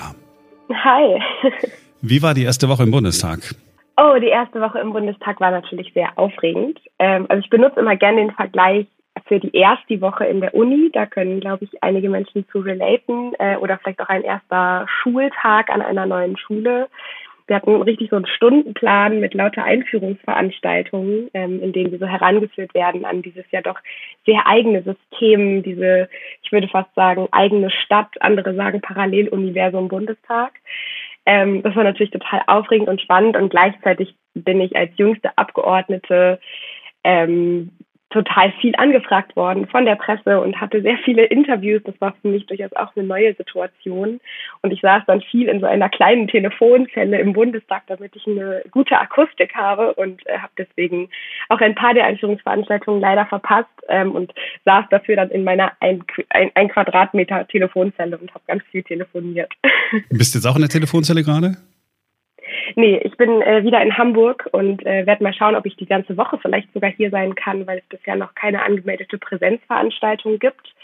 Hi. 0.72 1.20
Wie 2.00 2.22
war 2.22 2.34
die 2.34 2.44
erste 2.44 2.68
Woche 2.68 2.84
im 2.84 2.90
Bundestag? 2.90 3.54
Oh, 3.96 4.18
die 4.20 4.28
erste 4.28 4.60
Woche 4.60 4.80
im 4.80 4.92
Bundestag 4.92 5.40
war 5.40 5.50
natürlich 5.50 5.92
sehr 5.94 6.10
aufregend. 6.16 6.80
Ähm, 6.98 7.26
also 7.28 7.42
ich 7.42 7.50
benutze 7.50 7.80
immer 7.80 7.96
gerne 7.96 8.22
den 8.22 8.32
Vergleich 8.32 8.86
für 9.26 9.40
die 9.40 9.56
erste 9.56 10.00
Woche 10.00 10.26
in 10.26 10.40
der 10.40 10.54
Uni. 10.54 10.90
Da 10.92 11.06
können, 11.06 11.40
glaube 11.40 11.64
ich, 11.64 11.82
einige 11.82 12.10
Menschen 12.10 12.46
zu 12.48 12.60
relaten 12.60 13.32
äh, 13.38 13.56
oder 13.56 13.78
vielleicht 13.78 14.00
auch 14.00 14.08
ein 14.08 14.22
erster 14.22 14.86
Schultag 15.02 15.70
an 15.70 15.82
einer 15.82 16.06
neuen 16.06 16.36
Schule. 16.36 16.88
Wir 17.46 17.56
hatten 17.56 17.82
richtig 17.82 18.08
so 18.08 18.16
einen 18.16 18.26
Stundenplan 18.26 19.20
mit 19.20 19.34
lauter 19.34 19.64
Einführungsveranstaltungen, 19.64 21.28
ähm, 21.34 21.62
in 21.62 21.72
denen 21.72 21.92
wir 21.92 21.98
so 21.98 22.06
herangeführt 22.06 22.72
werden 22.72 23.04
an 23.04 23.20
dieses 23.20 23.44
ja 23.50 23.60
doch 23.60 23.78
sehr 24.24 24.46
eigene 24.46 24.82
System, 24.82 25.62
diese, 25.62 26.08
ich 26.42 26.52
würde 26.52 26.68
fast 26.68 26.94
sagen, 26.94 27.28
eigene 27.32 27.70
Stadt, 27.70 28.08
andere 28.20 28.54
sagen 28.54 28.80
Paralleluniversum 28.80 29.88
Bundestag. 29.88 30.52
Ähm, 31.26 31.62
das 31.62 31.76
war 31.76 31.84
natürlich 31.84 32.12
total 32.12 32.42
aufregend 32.46 32.88
und 32.88 33.02
spannend 33.02 33.36
und 33.36 33.50
gleichzeitig 33.50 34.14
bin 34.34 34.60
ich 34.60 34.74
als 34.76 34.92
jüngste 34.96 35.36
Abgeordnete 35.36 36.40
ähm, 37.04 37.72
total 38.14 38.52
viel 38.60 38.74
angefragt 38.76 39.34
worden 39.34 39.66
von 39.66 39.84
der 39.84 39.96
Presse 39.96 40.40
und 40.40 40.60
hatte 40.60 40.80
sehr 40.82 40.96
viele 40.98 41.24
Interviews. 41.24 41.82
Das 41.84 42.00
war 42.00 42.14
für 42.22 42.28
mich 42.28 42.46
durchaus 42.46 42.72
auch 42.74 42.94
eine 42.94 43.04
neue 43.04 43.34
Situation. 43.34 44.20
Und 44.62 44.70
ich 44.72 44.80
saß 44.80 45.02
dann 45.08 45.20
viel 45.20 45.48
in 45.48 45.58
so 45.58 45.66
einer 45.66 45.88
kleinen 45.88 46.28
Telefonzelle 46.28 47.18
im 47.18 47.32
Bundestag, 47.32 47.82
damit 47.88 48.14
ich 48.14 48.24
eine 48.28 48.62
gute 48.70 48.96
Akustik 48.96 49.56
habe 49.56 49.94
und 49.94 50.24
äh, 50.28 50.38
habe 50.38 50.52
deswegen 50.56 51.08
auch 51.48 51.60
ein 51.60 51.74
paar 51.74 51.92
der 51.92 52.04
Einführungsveranstaltungen 52.04 53.00
leider 53.00 53.26
verpasst 53.26 53.68
ähm, 53.88 54.12
und 54.12 54.32
saß 54.64 54.84
dafür 54.90 55.16
dann 55.16 55.30
in 55.30 55.42
meiner 55.42 55.72
ein, 55.80 56.04
ein, 56.30 56.52
ein 56.54 56.68
Quadratmeter 56.68 57.48
Telefonzelle 57.48 58.16
und 58.16 58.32
habe 58.32 58.44
ganz 58.46 58.62
viel 58.70 58.84
telefoniert. 58.84 59.52
Bist 60.10 60.34
du 60.34 60.38
jetzt 60.38 60.46
auch 60.46 60.54
in 60.54 60.62
der 60.62 60.70
Telefonzelle 60.70 61.24
gerade? 61.24 61.56
Nee, 62.76 63.00
ich 63.04 63.16
bin 63.16 63.42
äh, 63.42 63.64
wieder 63.64 63.82
in 63.82 63.96
Hamburg 63.96 64.48
und 64.52 64.84
äh, 64.86 65.06
werde 65.06 65.22
mal 65.22 65.34
schauen, 65.34 65.56
ob 65.56 65.66
ich 65.66 65.76
die 65.76 65.86
ganze 65.86 66.16
Woche 66.16 66.38
vielleicht 66.38 66.72
sogar 66.72 66.90
hier 66.90 67.10
sein 67.10 67.34
kann, 67.34 67.66
weil 67.66 67.78
es 67.78 67.98
bisher 67.98 68.16
noch 68.16 68.34
keine 68.34 68.62
angemeldete 68.62 69.18
Präsenzveranstaltung 69.18 70.38
gibt. 70.38 70.74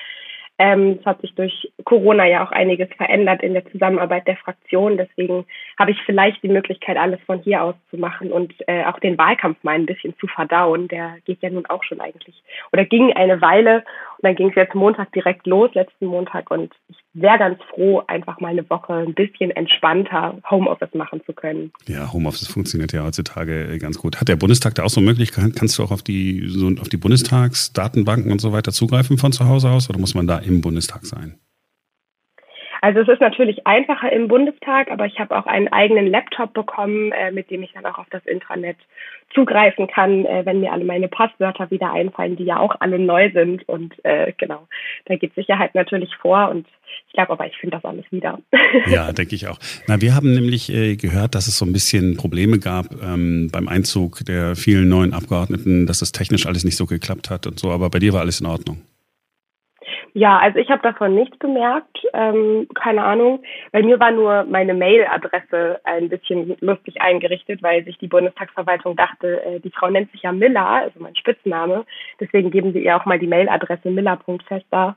Ähm, 0.60 0.98
es 1.00 1.06
hat 1.06 1.22
sich 1.22 1.34
durch 1.34 1.72
Corona 1.84 2.26
ja 2.26 2.44
auch 2.44 2.52
einiges 2.52 2.90
verändert 2.98 3.42
in 3.42 3.54
der 3.54 3.64
Zusammenarbeit 3.72 4.28
der 4.28 4.36
Fraktion. 4.36 4.98
Deswegen 4.98 5.46
habe 5.78 5.92
ich 5.92 6.02
vielleicht 6.04 6.42
die 6.42 6.50
Möglichkeit, 6.50 6.98
alles 6.98 7.18
von 7.24 7.38
hier 7.38 7.62
aus 7.62 7.74
zu 7.90 7.96
machen 7.96 8.30
und 8.30 8.52
äh, 8.66 8.84
auch 8.84 8.98
den 8.98 9.16
Wahlkampf 9.16 9.56
mal 9.64 9.76
ein 9.76 9.86
bisschen 9.86 10.14
zu 10.18 10.26
verdauen. 10.26 10.86
Der 10.88 11.14
geht 11.24 11.40
ja 11.40 11.48
nun 11.48 11.64
auch 11.64 11.82
schon 11.82 12.02
eigentlich 12.02 12.42
oder 12.74 12.84
ging 12.84 13.10
eine 13.14 13.40
Weile 13.40 13.84
dann 14.22 14.34
ging 14.34 14.50
es 14.50 14.54
jetzt 14.54 14.74
Montag 14.74 15.12
direkt 15.12 15.46
los, 15.46 15.70
letzten 15.74 16.06
Montag. 16.06 16.50
Und 16.50 16.72
ich 16.88 16.96
wäre 17.14 17.38
ganz 17.38 17.58
froh, 17.70 18.02
einfach 18.06 18.40
mal 18.40 18.48
eine 18.48 18.68
Woche 18.68 18.92
ein 18.94 19.14
bisschen 19.14 19.50
entspannter 19.50 20.38
Homeoffice 20.50 20.94
machen 20.94 21.20
zu 21.26 21.32
können. 21.32 21.72
Ja, 21.86 22.12
Homeoffice 22.12 22.48
funktioniert 22.48 22.92
ja 22.92 23.04
heutzutage 23.04 23.78
ganz 23.78 23.98
gut. 23.98 24.20
Hat 24.20 24.28
der 24.28 24.36
Bundestag 24.36 24.74
da 24.74 24.84
auch 24.84 24.90
so 24.90 25.00
Möglichkeiten? 25.00 25.54
Kannst 25.54 25.78
du 25.78 25.82
auch 25.82 25.90
auf 25.90 26.02
die, 26.02 26.46
so 26.48 26.68
auf 26.80 26.88
die 26.88 26.96
Bundestagsdatenbanken 26.96 28.30
und 28.30 28.40
so 28.40 28.52
weiter 28.52 28.72
zugreifen 28.72 29.18
von 29.18 29.32
zu 29.32 29.46
Hause 29.46 29.70
aus 29.70 29.88
oder 29.88 29.98
muss 29.98 30.14
man 30.14 30.26
da 30.26 30.38
im 30.38 30.60
Bundestag 30.60 31.04
sein? 31.04 31.38
Also 32.80 33.00
es 33.00 33.08
ist 33.08 33.20
natürlich 33.20 33.66
einfacher 33.66 34.10
im 34.10 34.28
Bundestag, 34.28 34.90
aber 34.90 35.06
ich 35.06 35.18
habe 35.18 35.36
auch 35.36 35.46
einen 35.46 35.68
eigenen 35.68 36.06
Laptop 36.06 36.54
bekommen, 36.54 37.12
äh, 37.12 37.30
mit 37.30 37.50
dem 37.50 37.62
ich 37.62 37.72
dann 37.72 37.84
auch 37.84 37.98
auf 37.98 38.06
das 38.10 38.24
Intranet 38.24 38.76
zugreifen 39.34 39.86
kann, 39.86 40.24
äh, 40.24 40.44
wenn 40.44 40.60
mir 40.60 40.72
alle 40.72 40.84
meine 40.84 41.08
Passwörter 41.08 41.70
wieder 41.70 41.92
einfallen, 41.92 42.36
die 42.36 42.44
ja 42.44 42.58
auch 42.58 42.76
alle 42.80 42.98
neu 42.98 43.30
sind. 43.32 43.68
Und 43.68 43.94
äh, 44.04 44.32
genau, 44.36 44.66
da 45.04 45.16
geht 45.16 45.34
Sicherheit 45.34 45.74
natürlich 45.74 46.14
vor 46.16 46.48
und 46.50 46.66
ich 47.06 47.14
glaube 47.14 47.32
aber, 47.32 47.46
ich 47.46 47.56
finde 47.56 47.76
das 47.76 47.84
alles 47.84 48.04
wieder. 48.10 48.38
Ja, 48.86 49.12
denke 49.12 49.34
ich 49.34 49.48
auch. 49.48 49.58
Na, 49.88 50.00
wir 50.00 50.14
haben 50.14 50.32
nämlich 50.32 50.72
äh, 50.72 50.96
gehört, 50.96 51.34
dass 51.34 51.48
es 51.48 51.58
so 51.58 51.66
ein 51.66 51.72
bisschen 51.72 52.16
Probleme 52.16 52.58
gab 52.58 52.86
ähm, 53.02 53.48
beim 53.52 53.68
Einzug 53.68 54.24
der 54.24 54.54
vielen 54.54 54.88
neuen 54.88 55.12
Abgeordneten, 55.12 55.86
dass 55.86 56.02
es 56.02 56.12
technisch 56.12 56.46
alles 56.46 56.64
nicht 56.64 56.76
so 56.76 56.86
geklappt 56.86 57.30
hat 57.30 57.46
und 57.46 57.58
so, 57.58 57.70
aber 57.70 57.90
bei 57.90 57.98
dir 57.98 58.12
war 58.12 58.20
alles 58.20 58.40
in 58.40 58.46
Ordnung. 58.46 58.80
Ja, 60.12 60.38
also 60.38 60.58
ich 60.58 60.70
habe 60.70 60.82
davon 60.82 61.14
nichts 61.14 61.38
bemerkt, 61.38 61.98
ähm, 62.14 62.66
keine 62.74 63.04
Ahnung. 63.04 63.42
Bei 63.70 63.82
mir 63.82 64.00
war 64.00 64.10
nur 64.10 64.44
meine 64.44 64.74
Mailadresse 64.74 65.80
ein 65.84 66.08
bisschen 66.08 66.56
lustig 66.60 67.00
eingerichtet, 67.00 67.62
weil 67.62 67.84
sich 67.84 67.98
die 67.98 68.08
Bundestagsverwaltung 68.08 68.96
dachte, 68.96 69.42
äh, 69.44 69.60
die 69.60 69.70
Frau 69.70 69.88
nennt 69.88 70.10
sich 70.10 70.22
ja 70.22 70.32
Miller, 70.32 70.66
also 70.66 70.98
mein 71.00 71.16
Spitzname. 71.16 71.84
Deswegen 72.18 72.50
geben 72.50 72.72
sie 72.72 72.84
ihr 72.84 72.96
auch 72.96 73.04
mal 73.04 73.18
die 73.18 73.28
Mailadresse 73.28 73.90
miller.fester. 73.90 74.96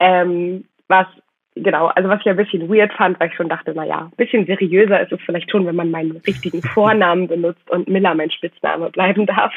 Ähm, 0.00 0.64
was 0.88 1.06
genau, 1.54 1.86
also 1.86 2.08
was 2.08 2.20
ich 2.20 2.26
ein 2.26 2.36
bisschen 2.36 2.68
weird 2.68 2.92
fand, 2.92 3.18
weil 3.20 3.28
ich 3.28 3.36
schon 3.36 3.48
dachte, 3.48 3.72
na 3.74 3.84
ja, 3.84 4.10
ein 4.10 4.16
bisschen 4.16 4.44
seriöser 4.44 5.00
ist 5.00 5.12
es 5.12 5.20
vielleicht 5.24 5.50
schon, 5.50 5.66
wenn 5.66 5.76
man 5.76 5.90
meinen 5.90 6.16
richtigen 6.26 6.62
Vornamen 6.74 7.28
benutzt 7.28 7.70
und 7.70 7.88
Miller 7.88 8.14
mein 8.14 8.30
Spitzname 8.30 8.90
bleiben 8.90 9.24
darf. 9.26 9.52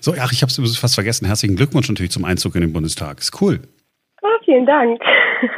So, 0.00 0.12
ach, 0.20 0.32
ich 0.32 0.42
habe 0.42 0.50
es 0.50 0.78
fast 0.78 0.94
vergessen. 0.96 1.26
Herzlichen 1.26 1.56
Glückwunsch 1.56 1.88
natürlich 1.88 2.10
zum 2.10 2.24
Einzug 2.24 2.54
in 2.56 2.60
den 2.60 2.72
Bundestag. 2.72 3.18
Ist 3.18 3.40
cool. 3.40 3.60
Oh, 4.22 4.44
vielen 4.44 4.66
Dank. 4.66 5.00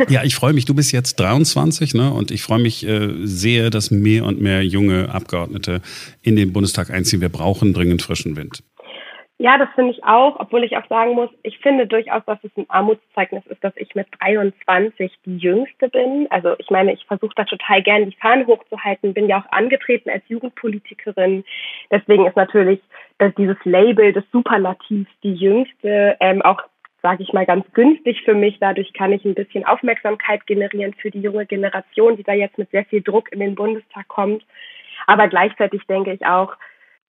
Ja, 0.09 0.23
ich 0.23 0.35
freue 0.35 0.53
mich. 0.53 0.67
Du 0.67 0.75
bist 0.75 0.93
jetzt 0.93 1.19
23, 1.19 1.95
ne? 1.95 2.13
Und 2.13 2.31
ich 2.31 2.43
freue 2.43 2.61
mich 2.61 2.87
äh, 2.87 3.09
sehr, 3.25 3.71
dass 3.71 3.91
mehr 3.91 4.25
und 4.25 4.41
mehr 4.41 4.63
junge 4.63 5.09
Abgeordnete 5.11 5.81
in 6.21 6.37
den 6.37 6.53
Bundestag 6.53 6.91
einziehen. 6.91 7.23
Wir 7.23 7.31
brauchen 7.31 7.73
dringend 7.73 8.03
frischen 8.03 8.37
Wind. 8.37 8.63
Ja, 9.39 9.57
das 9.57 9.71
finde 9.75 9.93
ich 9.93 10.05
auch, 10.05 10.39
obwohl 10.39 10.65
ich 10.65 10.77
auch 10.77 10.87
sagen 10.89 11.15
muss, 11.15 11.31
ich 11.43 11.59
finde 11.61 11.87
durchaus, 11.87 12.23
dass 12.27 12.39
es 12.43 12.51
ein 12.59 12.67
Armutszeugnis 12.69 13.43
ist, 13.47 13.65
dass 13.65 13.73
ich 13.77 13.95
mit 13.95 14.07
23 14.21 15.11
die 15.25 15.39
Jüngste 15.39 15.89
bin. 15.89 16.27
Also 16.29 16.57
ich 16.59 16.69
meine, 16.69 16.93
ich 16.93 17.07
versuche 17.07 17.33
da 17.37 17.45
total 17.45 17.83
gern 17.83 18.05
die 18.05 18.17
Fahnen 18.21 18.47
hochzuhalten, 18.47 19.15
bin 19.15 19.29
ja 19.29 19.41
auch 19.41 19.51
angetreten 19.51 20.11
als 20.11 20.23
Jugendpolitikerin. 20.29 21.45
Deswegen 21.91 22.27
ist 22.27 22.37
natürlich 22.37 22.81
dass 23.21 23.35
dieses 23.35 23.57
Label 23.65 24.13
des 24.13 24.25
Superlativs 24.33 25.11
die 25.23 25.35
Jüngste 25.35 26.17
ähm, 26.21 26.41
auch 26.41 26.63
sage 27.03 27.23
ich 27.23 27.33
mal, 27.33 27.47
ganz 27.47 27.65
günstig 27.73 28.23
für 28.25 28.35
mich. 28.35 28.59
Dadurch 28.61 28.93
kann 28.93 29.13
ich 29.13 29.25
ein 29.25 29.35
bisschen 29.35 29.65
Aufmerksamkeit 29.65 30.47
generieren 30.47 30.95
für 30.95 31.11
die 31.11 31.21
junge 31.21 31.47
Generation, 31.47 32.17
die 32.17 32.25
da 32.25 32.33
jetzt 32.33 32.59
mit 32.59 32.71
sehr 32.71 32.85
viel 32.85 33.03
Druck 33.03 33.33
in 33.33 33.41
den 33.41 33.55
Bundestag 33.55 34.09
kommt. 34.09 34.45
Aber 35.07 35.29
gleichzeitig 35.29 35.83
denke 35.87 36.13
ich 36.13 36.25
auch, 36.27 36.55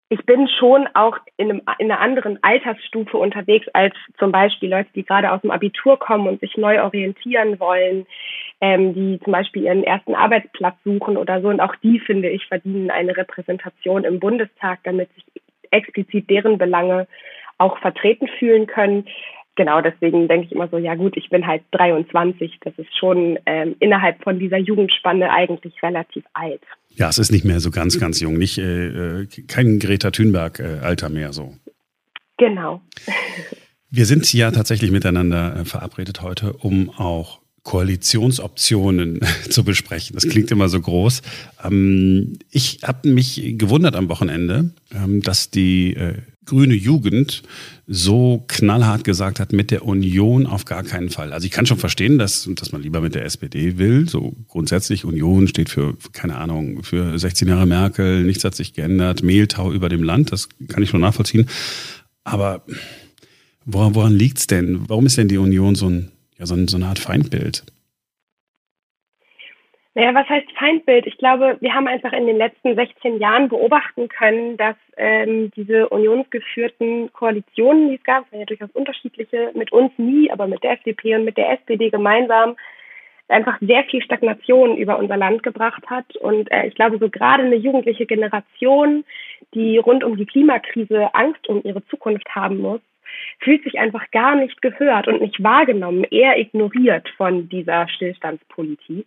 ich 0.08 0.26
bin 0.26 0.46
schon 0.46 0.86
auch 0.92 1.16
in, 1.38 1.48
einem, 1.48 1.62
in 1.78 1.90
einer 1.90 2.00
anderen 2.00 2.38
Altersstufe 2.42 3.16
unterwegs 3.16 3.66
als 3.72 3.94
zum 4.18 4.30
Beispiel 4.30 4.70
Leute, 4.70 4.90
die 4.94 5.04
gerade 5.04 5.32
aus 5.32 5.40
dem 5.40 5.50
Abitur 5.50 5.98
kommen 5.98 6.28
und 6.28 6.40
sich 6.40 6.58
neu 6.58 6.82
orientieren 6.82 7.58
wollen, 7.58 8.06
ähm, 8.60 8.92
die 8.92 9.18
zum 9.24 9.32
Beispiel 9.32 9.62
ihren 9.62 9.84
ersten 9.84 10.14
Arbeitsplatz 10.14 10.76
suchen 10.84 11.16
oder 11.16 11.40
so. 11.40 11.48
Und 11.48 11.60
auch 11.60 11.74
die, 11.76 11.98
finde 11.98 12.28
ich, 12.28 12.46
verdienen 12.46 12.90
eine 12.90 13.16
Repräsentation 13.16 14.04
im 14.04 14.20
Bundestag, 14.20 14.80
damit 14.84 15.08
sich 15.14 15.24
explizit 15.70 16.28
deren 16.28 16.58
Belange 16.58 17.06
auch 17.56 17.78
vertreten 17.78 18.28
fühlen 18.38 18.66
können 18.66 19.06
genau 19.56 19.80
deswegen 19.80 20.28
denke 20.28 20.46
ich 20.46 20.52
immer 20.52 20.68
so, 20.68 20.78
ja 20.78 20.94
gut, 20.94 21.16
ich 21.16 21.28
bin 21.30 21.46
halt 21.46 21.62
23, 21.72 22.58
das 22.60 22.74
ist 22.76 22.96
schon 22.98 23.38
ähm, 23.46 23.76
innerhalb 23.80 24.22
von 24.22 24.38
dieser 24.38 24.58
Jugendspanne 24.58 25.30
eigentlich 25.30 25.82
relativ 25.82 26.24
alt. 26.32 26.62
Ja, 26.90 27.08
es 27.08 27.18
ist 27.18 27.32
nicht 27.32 27.44
mehr 27.44 27.60
so 27.60 27.70
ganz, 27.70 27.98
ganz 27.98 28.20
jung, 28.20 28.34
nicht 28.34 28.58
äh, 28.58 29.22
äh 29.22 29.26
kein 29.48 29.78
Greta 29.78 30.10
Thunberg-Alter 30.10 31.06
äh, 31.06 31.10
mehr 31.10 31.32
so. 31.32 31.54
Genau. 32.38 32.80
Wir 33.90 34.06
sind 34.06 34.32
ja 34.32 34.50
tatsächlich 34.50 34.90
miteinander 34.90 35.54
äh, 35.54 35.64
verabredet 35.64 36.22
heute, 36.22 36.54
um 36.54 36.88
auch 36.90 37.40
Koalitionsoptionen 37.62 39.20
zu 39.50 39.64
besprechen. 39.64 40.14
Das 40.14 40.26
klingt 40.26 40.50
immer 40.50 40.68
so 40.68 40.80
groß. 40.80 41.22
Ähm, 41.64 42.38
ich 42.50 42.80
habe 42.82 43.08
mich 43.08 43.54
gewundert 43.58 43.94
am 43.96 44.08
Wochenende, 44.08 44.70
ähm, 44.94 45.22
dass 45.22 45.50
die 45.50 45.96
grüne 46.44 46.74
Jugend 46.74 47.42
so 47.86 48.44
knallhart 48.48 49.04
gesagt 49.04 49.38
hat, 49.38 49.52
mit 49.52 49.70
der 49.70 49.84
Union 49.84 50.46
auf 50.46 50.64
gar 50.64 50.82
keinen 50.82 51.10
Fall. 51.10 51.32
Also 51.32 51.46
ich 51.46 51.52
kann 51.52 51.66
schon 51.66 51.78
verstehen, 51.78 52.18
dass, 52.18 52.48
dass 52.54 52.72
man 52.72 52.82
lieber 52.82 53.00
mit 53.00 53.14
der 53.14 53.24
SPD 53.24 53.78
will. 53.78 54.08
So 54.08 54.34
grundsätzlich 54.48 55.04
Union 55.04 55.48
steht 55.48 55.70
für, 55.70 55.96
keine 56.12 56.36
Ahnung, 56.36 56.82
für 56.82 57.18
16 57.18 57.48
Jahre 57.48 57.66
Merkel, 57.66 58.24
nichts 58.24 58.44
hat 58.44 58.54
sich 58.54 58.72
geändert, 58.72 59.22
Mehltau 59.22 59.72
über 59.72 59.88
dem 59.88 60.02
Land, 60.02 60.32
das 60.32 60.48
kann 60.68 60.82
ich 60.82 60.90
schon 60.90 61.00
nachvollziehen. 61.00 61.48
Aber 62.24 62.64
woran, 63.64 63.94
woran 63.94 64.14
liegt's 64.14 64.46
denn? 64.46 64.88
Warum 64.88 65.06
ist 65.06 65.18
denn 65.18 65.28
die 65.28 65.38
Union 65.38 65.74
so, 65.74 65.88
ein, 65.88 66.10
ja, 66.38 66.46
so, 66.46 66.54
ein, 66.54 66.68
so 66.68 66.76
eine 66.76 66.86
Art 66.86 66.98
Feindbild? 66.98 67.64
Naja, 69.94 70.14
was 70.14 70.26
heißt 70.26 70.50
Feindbild? 70.52 71.06
Ich 71.06 71.18
glaube, 71.18 71.58
wir 71.60 71.74
haben 71.74 71.86
einfach 71.86 72.14
in 72.14 72.26
den 72.26 72.38
letzten 72.38 72.74
16 72.74 73.18
Jahren 73.18 73.50
beobachten 73.50 74.08
können, 74.08 74.56
dass 74.56 74.76
ähm, 74.96 75.50
diese 75.54 75.88
unionsgeführten 75.90 77.12
Koalitionen, 77.12 77.90
die 77.90 77.96
es 77.96 78.04
gab, 78.04 78.30
waren 78.32 78.40
ja 78.40 78.46
durchaus 78.46 78.70
unterschiedliche, 78.70 79.50
mit 79.54 79.70
uns 79.70 79.92
nie, 79.98 80.30
aber 80.30 80.46
mit 80.46 80.62
der 80.62 80.72
FDP 80.72 81.16
und 81.16 81.26
mit 81.26 81.36
der 81.36 81.50
SPD 81.50 81.90
gemeinsam, 81.90 82.56
einfach 83.28 83.58
sehr 83.60 83.84
viel 83.84 84.02
Stagnation 84.02 84.78
über 84.78 84.98
unser 84.98 85.18
Land 85.18 85.42
gebracht 85.42 85.82
hat. 85.88 86.16
Und 86.16 86.50
äh, 86.50 86.68
ich 86.68 86.74
glaube, 86.74 86.98
so 86.98 87.10
gerade 87.10 87.42
eine 87.42 87.56
jugendliche 87.56 88.06
Generation, 88.06 89.04
die 89.52 89.76
rund 89.76 90.04
um 90.04 90.16
die 90.16 90.26
Klimakrise 90.26 91.14
Angst 91.14 91.46
um 91.48 91.60
ihre 91.64 91.84
Zukunft 91.88 92.34
haben 92.34 92.58
muss, 92.58 92.80
fühlt 93.40 93.62
sich 93.62 93.78
einfach 93.78 94.10
gar 94.10 94.36
nicht 94.36 94.62
gehört 94.62 95.06
und 95.06 95.20
nicht 95.20 95.42
wahrgenommen, 95.42 96.04
eher 96.04 96.38
ignoriert 96.38 97.08
von 97.18 97.50
dieser 97.50 97.88
Stillstandspolitik. 97.88 99.06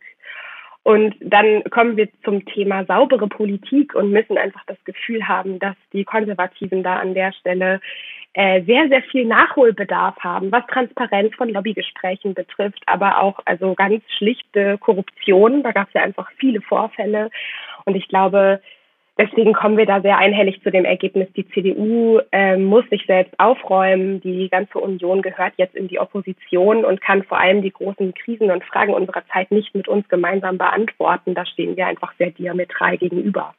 Und 0.86 1.16
dann 1.20 1.64
kommen 1.72 1.98
wir 1.98 2.08
zum 2.24 2.46
Thema 2.46 2.86
saubere 2.86 3.28
Politik 3.28 3.96
und 3.96 4.12
müssen 4.12 4.38
einfach 4.38 4.62
das 4.68 4.78
Gefühl 4.86 5.28
haben, 5.28 5.58
dass 5.58 5.76
die 5.94 6.04
Konservativen 6.04 6.84
da 6.84 6.98
an 6.98 7.16
der 7.16 7.34
Stelle 7.34 7.82
äh, 8.34 8.62
sehr, 8.66 8.88
sehr 8.90 9.02
viel 9.02 9.26
Nachholbedarf 9.26 10.16
haben, 10.20 10.52
was 10.52 10.64
Transparenz 10.68 11.34
von 11.34 11.50
Lobbygesprächen 11.50 12.36
betrifft, 12.36 12.84
aber 12.86 13.20
auch 13.20 13.40
also 13.46 13.74
ganz 13.74 14.04
schlichte 14.16 14.78
Korruption. 14.78 15.64
Da 15.64 15.72
gab 15.72 15.88
es 15.88 15.96
ja 15.96 16.04
einfach 16.04 16.30
viele 16.38 16.62
Vorfälle. 16.62 17.32
Und 17.86 17.96
ich 17.96 18.08
glaube, 18.08 18.62
Deswegen 19.18 19.54
kommen 19.54 19.78
wir 19.78 19.86
da 19.86 20.02
sehr 20.02 20.18
einhellig 20.18 20.62
zu 20.62 20.72
dem 20.72 20.84
Ergebnis, 20.84 21.30
die 21.38 21.48
CDU 21.48 22.20
äh, 22.34 22.58
muss 22.58 22.84
sich 22.90 23.06
selbst 23.08 23.34
aufräumen. 23.40 24.20
Die 24.20 24.50
ganze 24.50 24.78
Union 24.78 25.22
gehört 25.22 25.54
jetzt 25.56 25.74
in 25.76 25.88
die 25.88 26.00
Opposition 26.00 26.84
und 26.84 27.00
kann 27.00 27.24
vor 27.24 27.40
allem 27.40 27.62
die 27.62 27.72
großen 27.72 28.14
Krisen 28.14 28.52
und 28.52 28.66
Fragen 28.66 28.94
unserer 28.94 29.24
Zeit 29.32 29.52
nicht 29.52 29.74
mit 29.74 29.88
uns 29.88 30.06
gemeinsam 30.10 30.58
beantworten. 30.58 31.34
Da 31.34 31.46
stehen 31.46 31.78
wir 31.78 31.88
einfach 31.88 32.14
sehr 32.18 32.32
diametral 32.32 32.98
gegenüber. 32.98 33.56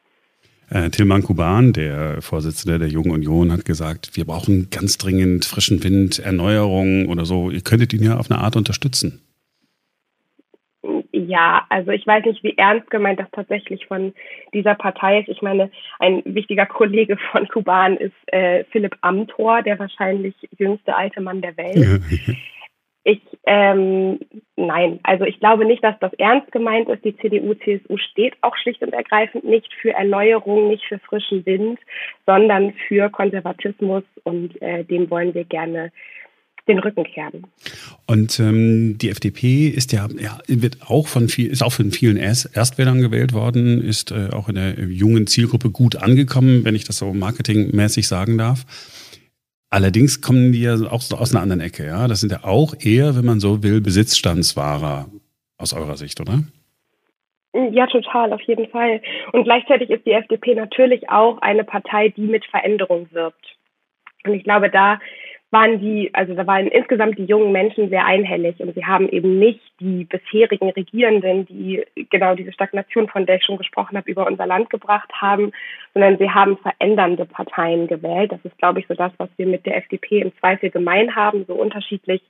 Äh, 0.69 0.91
Tilman 0.91 1.23
Kuban, 1.23 1.73
der 1.73 2.21
Vorsitzende 2.21 2.79
der 2.79 2.89
Jungen 2.89 3.13
Union, 3.13 3.51
hat 3.51 3.65
gesagt, 3.65 4.11
wir 4.15 4.27
brauchen 4.27 4.69
ganz 4.71 4.99
dringend 4.99 5.47
frischen 5.47 5.83
Wind, 5.83 6.19
Erneuerung 6.19 7.09
oder 7.09 7.25
so. 7.25 7.51
Ihr 7.51 7.63
könntet 7.63 7.95
ihn 7.95 8.03
ja 8.03 8.19
auf 8.19 8.31
eine 8.31 8.41
Art 8.41 8.57
unterstützen 8.57 9.26
ja, 11.27 11.67
also 11.69 11.91
ich 11.91 12.07
weiß 12.07 12.25
nicht, 12.25 12.43
wie 12.43 12.57
ernst 12.57 12.91
gemeint 12.91 13.21
das 13.21 13.31
tatsächlich 13.33 13.87
von 13.87 14.15
dieser 14.55 14.75
Partei 14.75 15.21
ist. 15.21 15.29
Ich 15.29 15.43
meine, 15.43 15.71
ein 15.99 16.23
wichtiger 16.25 16.67
Kollege 16.67 17.17
von 17.33 17.49
Kuban 17.49 17.97
ist 17.97 18.15
äh, 18.27 18.65
Philipp 18.71 18.97
Amthor, 19.01 19.63
der 19.63 19.79
wahrscheinlich 19.79 20.35
jüngste 20.57 20.95
alte 20.95 21.21
Mann 21.21 21.41
der 21.41 21.57
Welt. 21.57 22.03
Ich, 23.09 23.21
ähm, 23.47 24.19
nein, 24.57 24.99
also 25.05 25.27
ich 25.27 25.39
glaube 25.39 25.65
nicht, 25.65 25.85
dass 25.85 25.97
das 26.01 26.13
ernst 26.15 26.51
gemeint 26.51 26.89
ist. 26.89 27.05
Die 27.05 27.17
CDU, 27.17 27.55
CSU 27.55 27.99
steht 27.99 28.35
auch 28.41 28.57
schlicht 28.57 28.83
und 28.83 28.93
ergreifend 28.93 29.45
nicht 29.45 29.73
für 29.75 29.93
Erneuerung, 29.93 30.67
nicht 30.67 30.85
für 30.87 30.99
frischen 30.99 31.47
Wind, 31.47 31.79
sondern 32.27 32.75
für 32.89 33.09
Konservatismus 33.09 34.03
und 34.25 34.61
äh, 34.61 34.83
dem 34.83 35.09
wollen 35.09 35.35
wir 35.35 35.45
gerne 35.45 35.93
den 36.69 36.79
Rücken 36.79 37.05
kehren. 37.05 37.47
Und 38.07 38.41
ähm, 38.41 38.99
die 38.99 39.11
FDP 39.11 39.69
ist 39.69 39.93
ja, 39.93 40.09
ja, 40.19 40.39
wird 40.47 40.79
auch 40.89 41.07
von 41.07 41.29
viel, 41.29 41.51
ist 41.51 41.63
auch 41.63 41.73
von 41.73 41.91
vielen 41.91 42.17
Erst 42.17 42.57
Erstwählern 42.57 43.01
gewählt 43.01 43.33
worden, 43.33 43.83
ist 43.83 44.11
äh, 44.11 44.31
auch 44.33 44.49
in 44.49 44.57
der 44.57 44.79
jungen 44.81 45.27
Zielgruppe 45.27 45.71
gut 45.71 45.97
angekommen, 45.97 46.65
wenn 46.65 46.75
ich 46.75 46.85
das 46.85 46.99
so 46.99 47.13
marketingmäßig 47.13 48.09
sagen 48.09 48.39
darf. 48.39 48.65
Allerdings 49.71 50.21
kommen 50.21 50.53
die 50.53 50.63
ja 50.63 50.75
auch 50.75 51.03
aus 51.13 51.35
einer 51.35 51.43
anderen 51.43 51.61
Ecke, 51.61 51.87
ja. 51.87 52.09
Das 52.09 52.21
sind 52.21 52.33
ja 52.33 52.45
auch 52.45 52.75
eher, 52.79 53.17
wenn 53.17 53.25
man 53.25 53.41
so 53.41 53.63
will, 53.63 53.81
Besitzstandswahrer 53.81 55.07
aus 55.59 55.73
eurer 55.73 55.97
Sicht, 55.97 56.21
oder? 56.21 56.41
Ja, 57.73 57.87
total, 57.87 58.33
auf 58.33 58.43
jeden 58.43 58.69
Fall. 58.69 59.01
Und 59.33 59.45
gleichzeitig 59.45 59.91
ist 59.91 60.05
die 60.05 60.13
FDP 60.13 60.55
natürlich 60.55 61.09
auch 61.09 61.39
eine 61.39 61.65
Partei, 61.65 62.11
die 62.11 62.27
mit 62.27 62.45
Veränderung 62.47 63.09
wirbt. 63.13 63.57
Und 64.25 64.35
ich 64.35 64.45
glaube, 64.45 64.69
da 64.71 64.99
waren 65.57 65.81
die, 65.81 66.11
also 66.13 66.35
da 66.35 66.47
waren 66.47 66.67
insgesamt 66.67 67.17
die 67.17 67.25
jungen 67.25 67.51
Menschen 67.51 67.89
sehr 67.89 68.05
einhellig 68.05 68.61
und 68.61 68.75
sie 68.75 68.85
haben 68.85 69.09
eben 69.09 69.39
nicht 69.39 69.61
die 69.81 70.05
bisherigen 70.05 70.69
Regierenden, 70.69 71.47
die 71.47 71.83
genau 72.11 72.35
diese 72.35 72.53
Stagnation, 72.53 73.09
von 73.09 73.25
der 73.25 73.37
ich 73.37 73.45
schon 73.45 73.57
gesprochen 73.57 73.97
habe, 73.97 74.11
über 74.11 74.27
unser 74.27 74.47
Land 74.47 74.69
gebracht 74.69 75.11
haben, 75.15 75.53
sondern 75.95 76.19
sie 76.19 76.29
haben 76.29 76.59
verändernde 76.59 77.25
Parteien 77.25 77.87
gewählt. 77.87 78.33
Das 78.33 78.45
ist, 78.45 78.59
glaube 78.59 78.81
ich, 78.81 78.87
so 78.87 78.93
das, 78.93 79.13
was 79.17 79.31
wir 79.39 79.47
mit 79.47 79.65
der 79.65 79.79
FDP 79.79 80.21
im 80.21 80.37
Zweifel 80.41 80.69
gemein 80.69 81.17
haben, 81.17 81.47
so 81.49 81.55
unterschiedlich 81.55 82.21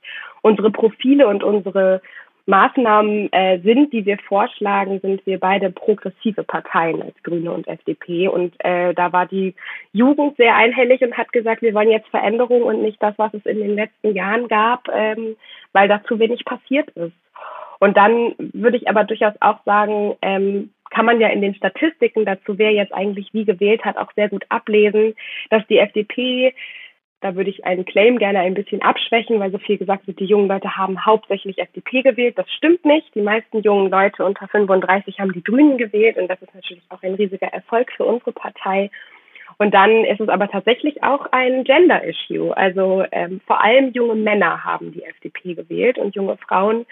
unsere 0.41 0.71
Profile 0.71 1.27
und 1.27 1.43
unsere 1.43 2.01
Maßnahmen 2.47 3.31
äh, 3.33 3.59
sind, 3.59 3.91
die 3.91 4.05
wir 4.05 4.17
vorschlagen, 4.19 4.99
sind 5.01 5.25
wir 5.25 5.37
beide 5.37 5.69
progressive 5.69 6.43
Parteien 6.43 7.01
als 7.01 7.15
Grüne 7.23 7.51
und 7.51 7.67
FDP. 7.67 8.29
Und 8.29 8.55
äh, 8.59 8.93
da 8.93 9.11
war 9.11 9.25
die 9.25 9.53
Jugend 9.91 10.37
sehr 10.37 10.55
einhellig 10.55 11.01
und 11.01 11.17
hat 11.17 11.33
gesagt, 11.33 11.61
wir 11.61 11.73
wollen 11.73 11.91
jetzt 11.91 12.07
Veränderung 12.07 12.63
und 12.63 12.81
nicht 12.81 13.03
das, 13.03 13.13
was 13.17 13.33
es 13.33 13.45
in 13.45 13.59
den 13.59 13.75
letzten 13.75 14.15
Jahren 14.15 14.47
gab, 14.47 14.87
ähm, 14.93 15.35
weil 15.73 15.89
da 15.89 16.01
zu 16.05 16.19
wenig 16.19 16.45
passiert 16.45 16.89
ist. 16.91 17.13
Und 17.79 17.97
dann 17.97 18.33
würde 18.37 18.77
ich 18.77 18.89
aber 18.89 19.03
durchaus 19.03 19.33
auch 19.41 19.61
sagen, 19.65 20.15
ähm, 20.21 20.71
kann 20.89 21.05
man 21.05 21.19
ja 21.19 21.27
in 21.27 21.41
den 21.41 21.53
Statistiken 21.53 22.23
dazu, 22.23 22.57
wer 22.57 22.71
jetzt 22.71 22.93
eigentlich 22.93 23.33
wie 23.33 23.43
gewählt 23.43 23.83
hat, 23.83 23.97
auch 23.97 24.11
sehr 24.15 24.29
gut 24.29 24.45
ablesen, 24.47 25.15
dass 25.49 25.67
die 25.67 25.79
FDP 25.79 26.53
da 27.21 27.35
würde 27.35 27.49
ich 27.49 27.65
einen 27.65 27.85
Claim 27.85 28.19
gerne 28.19 28.39
ein 28.39 28.53
bisschen 28.53 28.81
abschwächen, 28.81 29.39
weil 29.39 29.51
so 29.51 29.57
viel 29.57 29.77
gesagt 29.77 30.05
wird, 30.05 30.19
die 30.19 30.25
jungen 30.25 30.47
Leute 30.47 30.77
haben 30.77 31.03
hauptsächlich 31.05 31.57
FDP 31.57 32.03
gewählt. 32.03 32.37
Das 32.37 32.49
stimmt 32.51 32.85
nicht. 32.85 33.13
Die 33.15 33.21
meisten 33.21 33.61
jungen 33.61 33.89
Leute 33.89 34.23
unter 34.23 34.47
35 34.47 35.19
haben 35.19 35.33
die 35.33 35.43
Grünen 35.43 35.77
gewählt 35.77 36.17
und 36.17 36.27
das 36.27 36.41
ist 36.41 36.53
natürlich 36.53 36.83
auch 36.89 37.01
ein 37.01 37.15
riesiger 37.15 37.47
Erfolg 37.47 37.91
für 37.91 38.05
unsere 38.05 38.33
Partei. 38.33 38.91
Und 39.57 39.73
dann 39.73 40.05
ist 40.05 40.19
es 40.19 40.29
aber 40.29 40.47
tatsächlich 40.47 41.03
auch 41.03 41.25
ein 41.31 41.63
Gender-Issue. 41.63 42.55
Also 42.55 43.03
ähm, 43.11 43.41
vor 43.47 43.63
allem 43.63 43.91
junge 43.93 44.13
Männer 44.13 44.63
haben 44.63 44.91
die 44.91 45.03
FDP 45.03 45.55
gewählt 45.55 45.97
und 45.97 46.15
junge 46.15 46.37
Frauen 46.37 46.85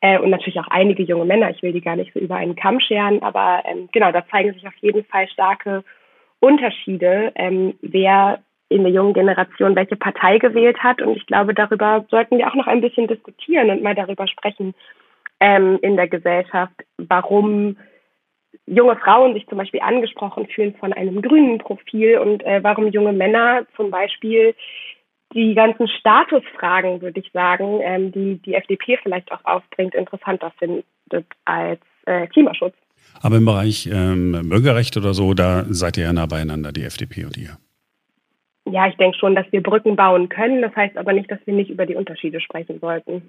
äh, 0.00 0.18
und 0.18 0.30
natürlich 0.30 0.60
auch 0.60 0.68
einige 0.68 1.02
junge 1.02 1.24
Männer. 1.24 1.50
Ich 1.50 1.62
will 1.62 1.72
die 1.72 1.80
gar 1.80 1.96
nicht 1.96 2.12
so 2.14 2.20
über 2.20 2.36
einen 2.36 2.54
Kamm 2.54 2.78
scheren, 2.78 3.22
aber 3.22 3.64
ähm, 3.66 3.88
genau, 3.92 4.12
da 4.12 4.24
zeigen 4.28 4.52
sich 4.52 4.66
auf 4.68 4.76
jeden 4.80 5.04
Fall 5.04 5.28
starke 5.28 5.82
Unterschiede, 6.38 7.32
ähm, 7.34 7.74
wer 7.80 8.40
in 8.68 8.82
der 8.82 8.92
jungen 8.92 9.14
Generation 9.14 9.76
welche 9.76 9.96
Partei 9.96 10.38
gewählt 10.38 10.78
hat. 10.82 11.00
Und 11.00 11.16
ich 11.16 11.26
glaube, 11.26 11.54
darüber 11.54 12.04
sollten 12.10 12.38
wir 12.38 12.48
auch 12.48 12.54
noch 12.54 12.66
ein 12.66 12.80
bisschen 12.80 13.06
diskutieren 13.06 13.70
und 13.70 13.82
mal 13.82 13.94
darüber 13.94 14.26
sprechen 14.26 14.74
ähm, 15.40 15.78
in 15.82 15.96
der 15.96 16.08
Gesellschaft, 16.08 16.74
warum 16.96 17.76
junge 18.66 18.96
Frauen 18.96 19.34
sich 19.34 19.46
zum 19.46 19.58
Beispiel 19.58 19.80
angesprochen 19.80 20.46
fühlen 20.46 20.74
von 20.80 20.92
einem 20.92 21.22
grünen 21.22 21.58
Profil 21.58 22.18
und 22.18 22.42
äh, 22.44 22.62
warum 22.62 22.88
junge 22.88 23.12
Männer 23.12 23.66
zum 23.76 23.90
Beispiel 23.90 24.54
die 25.34 25.54
ganzen 25.54 25.88
Statusfragen, 25.88 27.00
würde 27.02 27.20
ich 27.20 27.30
sagen, 27.32 27.80
ähm, 27.82 28.12
die 28.12 28.40
die 28.42 28.54
FDP 28.54 28.98
vielleicht 29.02 29.30
auch 29.30 29.44
aufbringt, 29.44 29.94
interessanter 29.94 30.52
findet 30.58 31.26
als 31.44 31.80
äh, 32.06 32.26
Klimaschutz. 32.28 32.74
Aber 33.20 33.36
im 33.36 33.44
Bereich 33.44 33.88
ähm, 33.92 34.48
Bürgerrecht 34.48 34.96
oder 34.96 35.14
so, 35.14 35.34
da 35.34 35.64
seid 35.68 35.96
ihr 35.96 36.04
ja 36.04 36.12
nah 36.12 36.26
beieinander, 36.26 36.72
die 36.72 36.84
FDP 36.84 37.24
und 37.24 37.36
ihr 37.36 37.58
ja, 38.70 38.88
ich 38.88 38.96
denke 38.96 39.16
schon, 39.18 39.34
dass 39.34 39.46
wir 39.52 39.62
Brücken 39.62 39.96
bauen 39.96 40.28
können. 40.28 40.62
Das 40.62 40.74
heißt 40.74 40.96
aber 40.96 41.12
nicht, 41.12 41.30
dass 41.30 41.38
wir 41.44 41.54
nicht 41.54 41.70
über 41.70 41.86
die 41.86 41.94
Unterschiede 41.94 42.40
sprechen 42.40 42.78
sollten. 42.80 43.22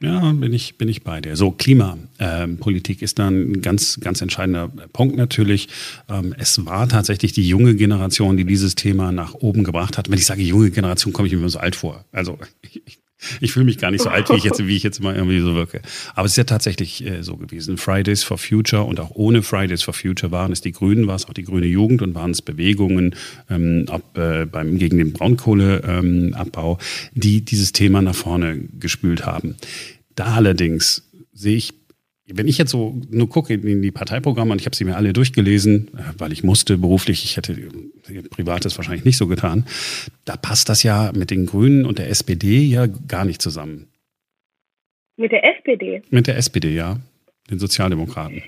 Ja, 0.00 0.32
bin 0.32 0.52
ich, 0.52 0.78
bin 0.78 0.88
ich 0.88 1.04
bei 1.04 1.20
dir. 1.20 1.36
So, 1.36 1.52
Klimapolitik 1.52 2.98
ähm, 2.98 3.04
ist 3.04 3.18
dann 3.18 3.52
ein 3.52 3.62
ganz, 3.62 4.00
ganz 4.00 4.20
entscheidender 4.20 4.68
Punkt 4.92 5.16
natürlich. 5.16 5.68
Ähm, 6.10 6.34
es 6.38 6.66
war 6.66 6.88
tatsächlich 6.88 7.32
die 7.32 7.46
junge 7.46 7.76
Generation, 7.76 8.36
die 8.36 8.44
dieses 8.44 8.74
Thema 8.74 9.12
nach 9.12 9.34
oben 9.34 9.62
gebracht 9.62 9.98
hat. 9.98 10.10
Wenn 10.10 10.18
ich 10.18 10.26
sage 10.26 10.42
junge 10.42 10.70
Generation, 10.70 11.12
komme 11.12 11.28
ich 11.28 11.36
mir 11.36 11.48
so 11.48 11.60
alt 11.60 11.76
vor. 11.76 12.04
Also 12.10 12.36
ich, 12.62 12.98
ich 13.40 13.52
fühle 13.52 13.66
mich 13.66 13.78
gar 13.78 13.90
nicht 13.90 14.02
so 14.02 14.10
alt, 14.10 14.28
wie 14.30 14.36
ich 14.36 14.44
jetzt, 14.44 14.66
wie 14.66 14.76
ich 14.76 14.82
jetzt 14.82 15.00
immer 15.00 15.14
irgendwie 15.14 15.40
so 15.40 15.54
wirke. 15.54 15.82
Aber 16.14 16.26
es 16.26 16.32
ist 16.32 16.36
ja 16.36 16.44
tatsächlich 16.44 17.04
äh, 17.06 17.22
so 17.22 17.36
gewesen. 17.36 17.76
Fridays 17.76 18.22
for 18.22 18.38
Future 18.38 18.84
und 18.84 19.00
auch 19.00 19.10
ohne 19.14 19.42
Fridays 19.42 19.82
for 19.82 19.94
Future 19.94 20.32
waren 20.32 20.52
es 20.52 20.60
die 20.60 20.72
Grünen, 20.72 21.06
war 21.06 21.16
es 21.16 21.26
auch 21.28 21.34
die 21.34 21.44
grüne 21.44 21.66
Jugend 21.66 22.02
und 22.02 22.14
waren 22.14 22.30
es 22.30 22.42
Bewegungen 22.42 23.14
ähm, 23.50 23.86
ab, 23.88 24.16
äh, 24.16 24.46
beim, 24.46 24.78
gegen 24.78 24.98
den 24.98 25.12
Braunkohleabbau, 25.12 26.72
ähm, 26.72 26.78
die 27.14 27.44
dieses 27.44 27.72
Thema 27.72 28.02
nach 28.02 28.14
vorne 28.14 28.60
gespült 28.78 29.26
haben. 29.26 29.56
Da 30.14 30.34
allerdings 30.34 31.08
sehe 31.32 31.56
ich 31.56 31.81
wenn 32.26 32.48
ich 32.48 32.58
jetzt 32.58 32.70
so 32.70 33.00
nur 33.10 33.28
gucke 33.28 33.54
in 33.54 33.82
die 33.82 33.90
Parteiprogramme 33.90 34.52
und 34.52 34.60
ich 34.60 34.66
habe 34.66 34.76
sie 34.76 34.84
mir 34.84 34.96
alle 34.96 35.12
durchgelesen, 35.12 35.88
äh, 35.96 36.02
weil 36.18 36.32
ich 36.32 36.44
musste 36.44 36.78
beruflich, 36.78 37.24
ich 37.24 37.36
hätte 37.36 37.56
privates 38.30 38.76
wahrscheinlich 38.78 39.04
nicht 39.04 39.16
so 39.16 39.26
getan, 39.26 39.66
da 40.24 40.36
passt 40.36 40.68
das 40.68 40.82
ja 40.82 41.12
mit 41.14 41.30
den 41.30 41.46
Grünen 41.46 41.84
und 41.84 41.98
der 41.98 42.08
SPD 42.10 42.62
ja 42.62 42.86
gar 42.86 43.24
nicht 43.24 43.42
zusammen. 43.42 43.88
Mit 45.16 45.32
der 45.32 45.44
SPD? 45.44 46.02
Mit 46.10 46.26
der 46.26 46.36
SPD, 46.36 46.74
ja, 46.74 46.98
den 47.50 47.58
Sozialdemokraten. 47.58 48.42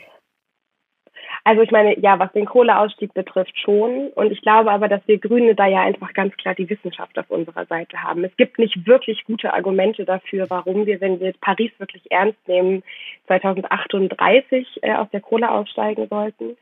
Also 1.46 1.60
ich 1.60 1.70
meine, 1.70 1.98
ja, 2.00 2.18
was 2.18 2.32
den 2.32 2.46
Kohleausstieg 2.46 3.12
betrifft 3.12 3.58
schon. 3.58 4.08
Und 4.14 4.32
ich 4.32 4.40
glaube 4.40 4.72
aber, 4.72 4.88
dass 4.88 5.06
wir 5.06 5.18
Grüne 5.18 5.54
da 5.54 5.66
ja 5.66 5.82
einfach 5.82 6.14
ganz 6.14 6.34
klar 6.38 6.54
die 6.54 6.70
Wissenschaft 6.70 7.18
auf 7.18 7.30
unserer 7.30 7.66
Seite 7.66 8.02
haben. 8.02 8.24
Es 8.24 8.34
gibt 8.36 8.58
nicht 8.58 8.86
wirklich 8.86 9.24
gute 9.24 9.52
Argumente 9.52 10.06
dafür, 10.06 10.46
warum 10.48 10.86
wir, 10.86 11.02
wenn 11.02 11.20
wir 11.20 11.34
Paris 11.42 11.70
wirklich 11.76 12.10
ernst 12.10 12.38
nehmen, 12.48 12.82
2038 13.26 14.78
äh, 14.80 14.94
aus 14.94 15.10
der 15.10 15.20
Kohle 15.20 15.50
aussteigen 15.50 16.08
sollten. 16.08 16.56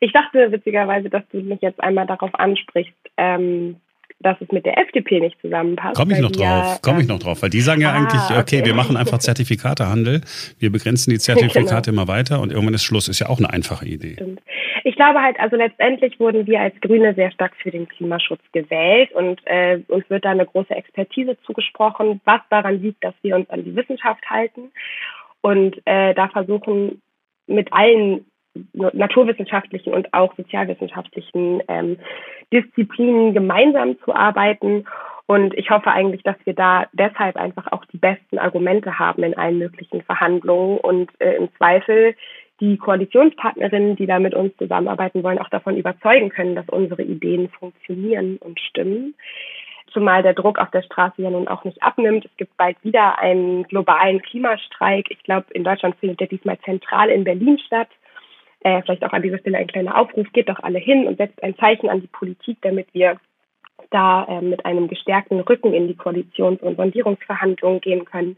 Ich 0.00 0.12
dachte 0.12 0.52
witzigerweise, 0.52 1.08
dass 1.08 1.26
du 1.30 1.38
mich 1.38 1.62
jetzt 1.62 1.82
einmal 1.82 2.06
darauf 2.06 2.34
ansprichst, 2.34 2.94
ähm, 3.16 3.76
dass 4.20 4.36
es 4.40 4.50
mit 4.50 4.66
der 4.66 4.78
FDP 4.78 5.20
nicht 5.20 5.40
zusammenpasst. 5.40 5.96
Komme 5.96 6.14
ich 6.14 6.20
noch 6.20 6.32
drauf, 6.32 6.42
ja, 6.42 6.78
komme 6.82 7.00
ich 7.00 7.08
noch 7.08 7.18
drauf, 7.18 7.42
weil 7.42 7.50
die 7.50 7.60
sagen 7.60 7.80
ja 7.80 7.90
ah, 7.90 7.94
eigentlich, 7.94 8.20
okay, 8.30 8.40
okay, 8.40 8.64
wir 8.64 8.74
machen 8.74 8.96
einfach 8.96 9.18
Zertifikatehandel, 9.18 10.22
wir 10.58 10.72
begrenzen 10.72 11.10
die 11.10 11.18
Zertifikate 11.18 11.90
genau. 11.90 12.02
immer 12.02 12.08
weiter 12.08 12.40
und 12.40 12.50
irgendwann 12.50 12.74
ist 12.74 12.82
Schluss, 12.82 13.08
ist 13.08 13.20
ja 13.20 13.28
auch 13.28 13.38
eine 13.38 13.50
einfache 13.50 13.86
Idee. 13.86 14.14
Stimmt. 14.14 14.40
Ich 14.84 14.96
glaube 14.96 15.20
halt, 15.20 15.38
also 15.38 15.56
letztendlich 15.56 16.18
wurden 16.18 16.46
wir 16.46 16.60
als 16.60 16.80
Grüne 16.80 17.14
sehr 17.14 17.30
stark 17.30 17.54
für 17.56 17.70
den 17.70 17.88
Klimaschutz 17.88 18.40
gewählt 18.52 19.12
und 19.12 19.40
äh, 19.44 19.80
uns 19.88 20.08
wird 20.10 20.24
da 20.24 20.30
eine 20.30 20.46
große 20.46 20.74
Expertise 20.74 21.36
zugesprochen, 21.44 22.20
was 22.24 22.40
daran 22.50 22.82
liegt, 22.82 23.04
dass 23.04 23.14
wir 23.22 23.36
uns 23.36 23.48
an 23.50 23.64
die 23.64 23.76
Wissenschaft 23.76 24.28
halten 24.28 24.72
und 25.42 25.76
äh, 25.84 26.14
da 26.14 26.28
versuchen 26.28 27.02
mit 27.46 27.72
allen 27.72 28.26
naturwissenschaftlichen 28.72 29.92
und 29.92 30.12
auch 30.14 30.34
sozialwissenschaftlichen 30.36 31.62
ähm, 31.68 31.98
Disziplinen 32.52 33.34
gemeinsam 33.34 33.98
zu 34.04 34.14
arbeiten. 34.14 34.84
Und 35.26 35.52
ich 35.54 35.70
hoffe 35.70 35.90
eigentlich, 35.90 36.22
dass 36.22 36.36
wir 36.44 36.54
da 36.54 36.86
deshalb 36.92 37.36
einfach 37.36 37.70
auch 37.70 37.84
die 37.86 37.98
besten 37.98 38.38
Argumente 38.38 38.98
haben 38.98 39.22
in 39.22 39.36
allen 39.36 39.58
möglichen 39.58 40.02
Verhandlungen 40.02 40.78
und 40.78 41.10
äh, 41.20 41.34
im 41.34 41.48
Zweifel 41.56 42.14
die 42.60 42.76
Koalitionspartnerinnen, 42.76 43.96
die 43.96 44.06
da 44.06 44.18
mit 44.18 44.34
uns 44.34 44.56
zusammenarbeiten 44.56 45.22
wollen, 45.22 45.38
auch 45.38 45.48
davon 45.48 45.76
überzeugen 45.76 46.30
können, 46.30 46.56
dass 46.56 46.68
unsere 46.68 47.02
Ideen 47.02 47.48
funktionieren 47.50 48.38
und 48.38 48.58
stimmen. 48.58 49.14
Zumal 49.92 50.22
der 50.22 50.34
Druck 50.34 50.58
auf 50.58 50.70
der 50.70 50.82
Straße 50.82 51.22
ja 51.22 51.30
nun 51.30 51.48
auch 51.48 51.64
nicht 51.64 51.82
abnimmt. 51.82 52.24
Es 52.24 52.36
gibt 52.36 52.56
bald 52.56 52.76
wieder 52.84 53.18
einen 53.18 53.62
globalen 53.64 54.20
Klimastreik. 54.20 55.10
Ich 55.10 55.22
glaube, 55.22 55.46
in 55.52 55.64
Deutschland 55.64 55.96
findet 55.96 56.20
der 56.20 56.26
diesmal 56.26 56.58
zentral 56.60 57.08
in 57.08 57.24
Berlin 57.24 57.58
statt. 57.58 57.88
Äh, 58.60 58.82
vielleicht 58.82 59.04
auch 59.04 59.12
an 59.12 59.22
dieser 59.22 59.38
Stelle 59.38 59.58
ein 59.58 59.66
kleiner 59.66 59.96
Aufruf, 59.96 60.26
geht 60.32 60.48
doch 60.48 60.58
alle 60.60 60.78
hin 60.78 61.06
und 61.06 61.18
setzt 61.18 61.42
ein 61.42 61.56
Zeichen 61.56 61.88
an 61.88 62.00
die 62.00 62.08
Politik, 62.08 62.58
damit 62.62 62.92
wir 62.92 63.18
da 63.90 64.24
äh, 64.24 64.40
mit 64.40 64.66
einem 64.66 64.88
gestärkten 64.88 65.40
Rücken 65.40 65.72
in 65.72 65.86
die 65.86 65.94
Koalitions- 65.94 66.60
und 66.60 66.76
Sondierungsverhandlungen 66.76 67.80
gehen 67.80 68.04
können. 68.04 68.36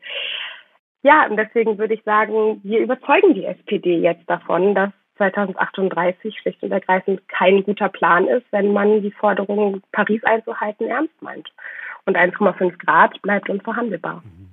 Ja, 1.02 1.26
und 1.26 1.36
deswegen 1.36 1.78
würde 1.78 1.94
ich 1.94 2.02
sagen, 2.02 2.60
wir 2.62 2.80
überzeugen 2.80 3.34
die 3.34 3.46
SPD 3.46 3.98
jetzt 3.98 4.28
davon, 4.28 4.74
dass 4.74 4.90
2038 5.16 6.38
schlicht 6.38 6.62
und 6.62 6.72
ergreifend 6.72 7.26
kein 7.28 7.62
guter 7.62 7.88
Plan 7.88 8.26
ist, 8.26 8.46
wenn 8.50 8.72
man 8.72 9.02
die 9.02 9.10
Forderung, 9.10 9.82
Paris 9.92 10.22
einzuhalten, 10.24 10.88
ernst 10.88 11.20
meint. 11.20 11.50
Und 12.06 12.16
1,5 12.16 12.78
Grad 12.78 13.20
bleibt 13.22 13.50
unverhandelbar. 13.50 14.22
Mhm. 14.24 14.49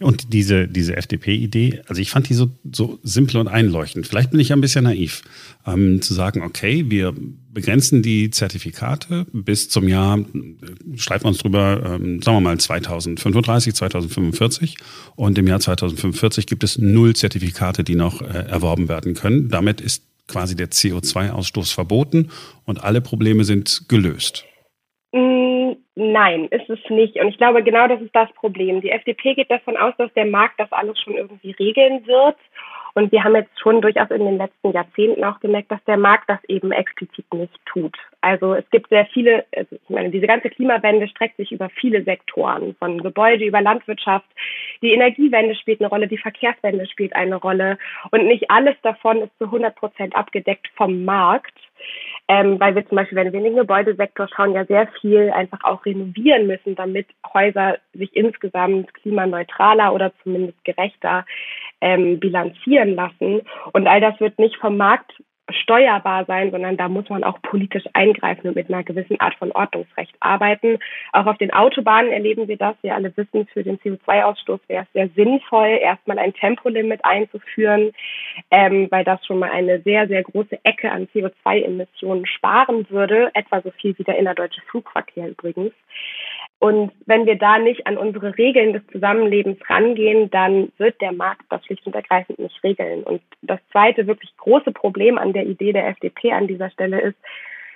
Und 0.00 0.32
diese, 0.32 0.66
diese 0.66 0.96
FDP-Idee, 0.96 1.82
also 1.86 2.00
ich 2.00 2.10
fand 2.10 2.28
die 2.28 2.34
so, 2.34 2.50
so 2.70 2.98
simpel 3.02 3.38
und 3.38 3.48
einleuchtend. 3.48 4.06
Vielleicht 4.06 4.30
bin 4.30 4.40
ich 4.40 4.48
ja 4.48 4.56
ein 4.56 4.60
bisschen 4.60 4.84
naiv, 4.84 5.22
ähm, 5.66 6.02
zu 6.02 6.14
sagen, 6.14 6.42
okay, 6.42 6.86
wir 6.88 7.14
begrenzen 7.52 8.02
die 8.02 8.30
Zertifikate 8.30 9.26
bis 9.32 9.68
zum 9.68 9.88
Jahr, 9.88 10.18
schreiben 10.96 11.24
wir 11.24 11.28
uns 11.28 11.38
drüber, 11.38 11.98
ähm, 12.00 12.22
sagen 12.22 12.36
wir 12.36 12.40
mal 12.40 12.58
2035, 12.58 13.74
2045. 13.74 14.76
Und 15.14 15.38
im 15.38 15.46
Jahr 15.46 15.60
2045 15.60 16.46
gibt 16.46 16.64
es 16.64 16.78
null 16.78 17.14
Zertifikate, 17.14 17.84
die 17.84 17.94
noch 17.94 18.22
äh, 18.22 18.24
erworben 18.24 18.88
werden 18.88 19.14
können. 19.14 19.48
Damit 19.48 19.80
ist 19.80 20.02
quasi 20.28 20.56
der 20.56 20.70
CO2-Ausstoß 20.70 21.74
verboten 21.74 22.30
und 22.64 22.82
alle 22.82 23.00
Probleme 23.00 23.44
sind 23.44 23.84
gelöst. 23.88 24.44
Mm, 25.12 25.41
nein, 25.94 26.46
ist 26.46 26.68
es 26.68 26.78
nicht. 26.88 27.16
Und 27.16 27.28
ich 27.28 27.38
glaube, 27.38 27.62
genau 27.62 27.88
das 27.88 28.00
ist 28.00 28.14
das 28.14 28.32
Problem. 28.32 28.80
Die 28.80 28.90
FDP 28.90 29.34
geht 29.34 29.50
davon 29.50 29.76
aus, 29.76 29.94
dass 29.98 30.12
der 30.14 30.26
Markt 30.26 30.58
das 30.58 30.72
alles 30.72 30.98
schon 31.00 31.14
irgendwie 31.14 31.52
regeln 31.52 32.06
wird. 32.06 32.36
Und 32.94 33.10
wir 33.10 33.24
haben 33.24 33.34
jetzt 33.34 33.58
schon 33.58 33.80
durchaus 33.80 34.10
in 34.10 34.24
den 34.24 34.36
letzten 34.36 34.72
Jahrzehnten 34.72 35.24
auch 35.24 35.40
gemerkt, 35.40 35.70
dass 35.70 35.82
der 35.84 35.96
Markt 35.96 36.28
das 36.28 36.44
eben 36.44 36.72
explizit 36.72 37.24
nicht 37.32 37.58
tut. 37.64 37.96
Also 38.20 38.54
es 38.54 38.68
gibt 38.70 38.90
sehr 38.90 39.06
viele, 39.06 39.46
also 39.56 39.76
ich 39.76 39.88
meine, 39.88 40.10
diese 40.10 40.26
ganze 40.26 40.50
Klimawende 40.50 41.08
streckt 41.08 41.38
sich 41.38 41.52
über 41.52 41.70
viele 41.70 42.02
Sektoren, 42.04 42.74
von 42.78 43.02
Gebäude 43.02 43.44
über 43.44 43.62
Landwirtschaft. 43.62 44.26
Die 44.82 44.92
Energiewende 44.92 45.54
spielt 45.54 45.80
eine 45.80 45.88
Rolle, 45.88 46.06
die 46.06 46.18
Verkehrswende 46.18 46.86
spielt 46.86 47.14
eine 47.16 47.36
Rolle. 47.36 47.78
Und 48.10 48.26
nicht 48.26 48.50
alles 48.50 48.76
davon 48.82 49.22
ist 49.22 49.38
zu 49.38 49.44
100 49.44 49.74
Prozent 49.74 50.14
abgedeckt 50.14 50.68
vom 50.76 51.04
Markt 51.04 51.54
ähm, 52.32 52.58
weil 52.58 52.74
wir 52.74 52.88
zum 52.88 52.96
Beispiel, 52.96 53.16
wenn 53.18 53.30
wir 53.30 53.40
in 53.40 53.44
den 53.44 53.56
Gebäudesektor 53.56 54.26
schauen, 54.26 54.54
ja 54.54 54.64
sehr 54.64 54.88
viel 55.02 55.30
einfach 55.32 55.62
auch 55.64 55.84
renovieren 55.84 56.46
müssen, 56.46 56.74
damit 56.74 57.06
Häuser 57.34 57.76
sich 57.92 58.16
insgesamt 58.16 58.94
klimaneutraler 58.94 59.92
oder 59.92 60.12
zumindest 60.22 60.64
gerechter 60.64 61.26
ähm, 61.82 62.18
bilanzieren 62.20 62.94
lassen. 62.94 63.42
Und 63.74 63.86
all 63.86 64.00
das 64.00 64.18
wird 64.18 64.38
nicht 64.38 64.56
vom 64.56 64.78
Markt 64.78 65.12
steuerbar 65.50 66.24
sein, 66.26 66.50
sondern 66.50 66.76
da 66.76 66.88
muss 66.88 67.08
man 67.08 67.24
auch 67.24 67.40
politisch 67.42 67.84
eingreifen 67.94 68.48
und 68.48 68.56
mit 68.56 68.68
einer 68.68 68.84
gewissen 68.84 69.20
Art 69.20 69.34
von 69.34 69.52
Ordnungsrecht 69.52 70.14
arbeiten. 70.20 70.78
Auch 71.12 71.26
auf 71.26 71.38
den 71.38 71.52
Autobahnen 71.52 72.12
erleben 72.12 72.48
wir 72.48 72.56
das. 72.56 72.76
Wir 72.82 72.94
alle 72.94 73.14
wissen, 73.16 73.46
für 73.52 73.62
den 73.62 73.78
CO2-Ausstoß 73.78 74.60
wäre 74.68 74.84
es 74.84 74.92
sehr 74.92 75.08
sinnvoll, 75.16 75.78
erstmal 75.80 76.18
ein 76.18 76.32
Tempolimit 76.34 77.04
einzuführen, 77.04 77.92
ähm, 78.50 78.86
weil 78.90 79.04
das 79.04 79.24
schon 79.26 79.40
mal 79.40 79.50
eine 79.50 79.80
sehr, 79.80 80.06
sehr 80.08 80.22
große 80.22 80.58
Ecke 80.64 80.90
an 80.90 81.08
CO2-Emissionen 81.14 82.26
sparen 82.26 82.88
würde, 82.88 83.30
etwa 83.34 83.60
so 83.62 83.70
viel 83.72 83.98
wie 83.98 84.04
der 84.04 84.18
innerdeutsche 84.18 84.62
Flugverkehr 84.62 85.28
übrigens. 85.28 85.72
Und 86.62 86.92
wenn 87.06 87.26
wir 87.26 87.34
da 87.34 87.58
nicht 87.58 87.88
an 87.88 87.98
unsere 87.98 88.38
Regeln 88.38 88.72
des 88.72 88.86
Zusammenlebens 88.92 89.58
rangehen, 89.68 90.30
dann 90.30 90.70
wird 90.78 91.00
der 91.00 91.10
Markt 91.10 91.42
das 91.50 91.66
schlicht 91.66 91.84
und 91.86 91.94
ergreifend 91.96 92.38
nicht 92.38 92.62
regeln. 92.62 93.02
Und 93.02 93.20
das 93.42 93.58
zweite 93.72 94.06
wirklich 94.06 94.32
große 94.36 94.70
Problem 94.70 95.18
an 95.18 95.32
der 95.32 95.44
Idee 95.44 95.72
der 95.72 95.88
FDP 95.88 96.30
an 96.30 96.46
dieser 96.46 96.70
Stelle 96.70 97.00
ist, 97.00 97.16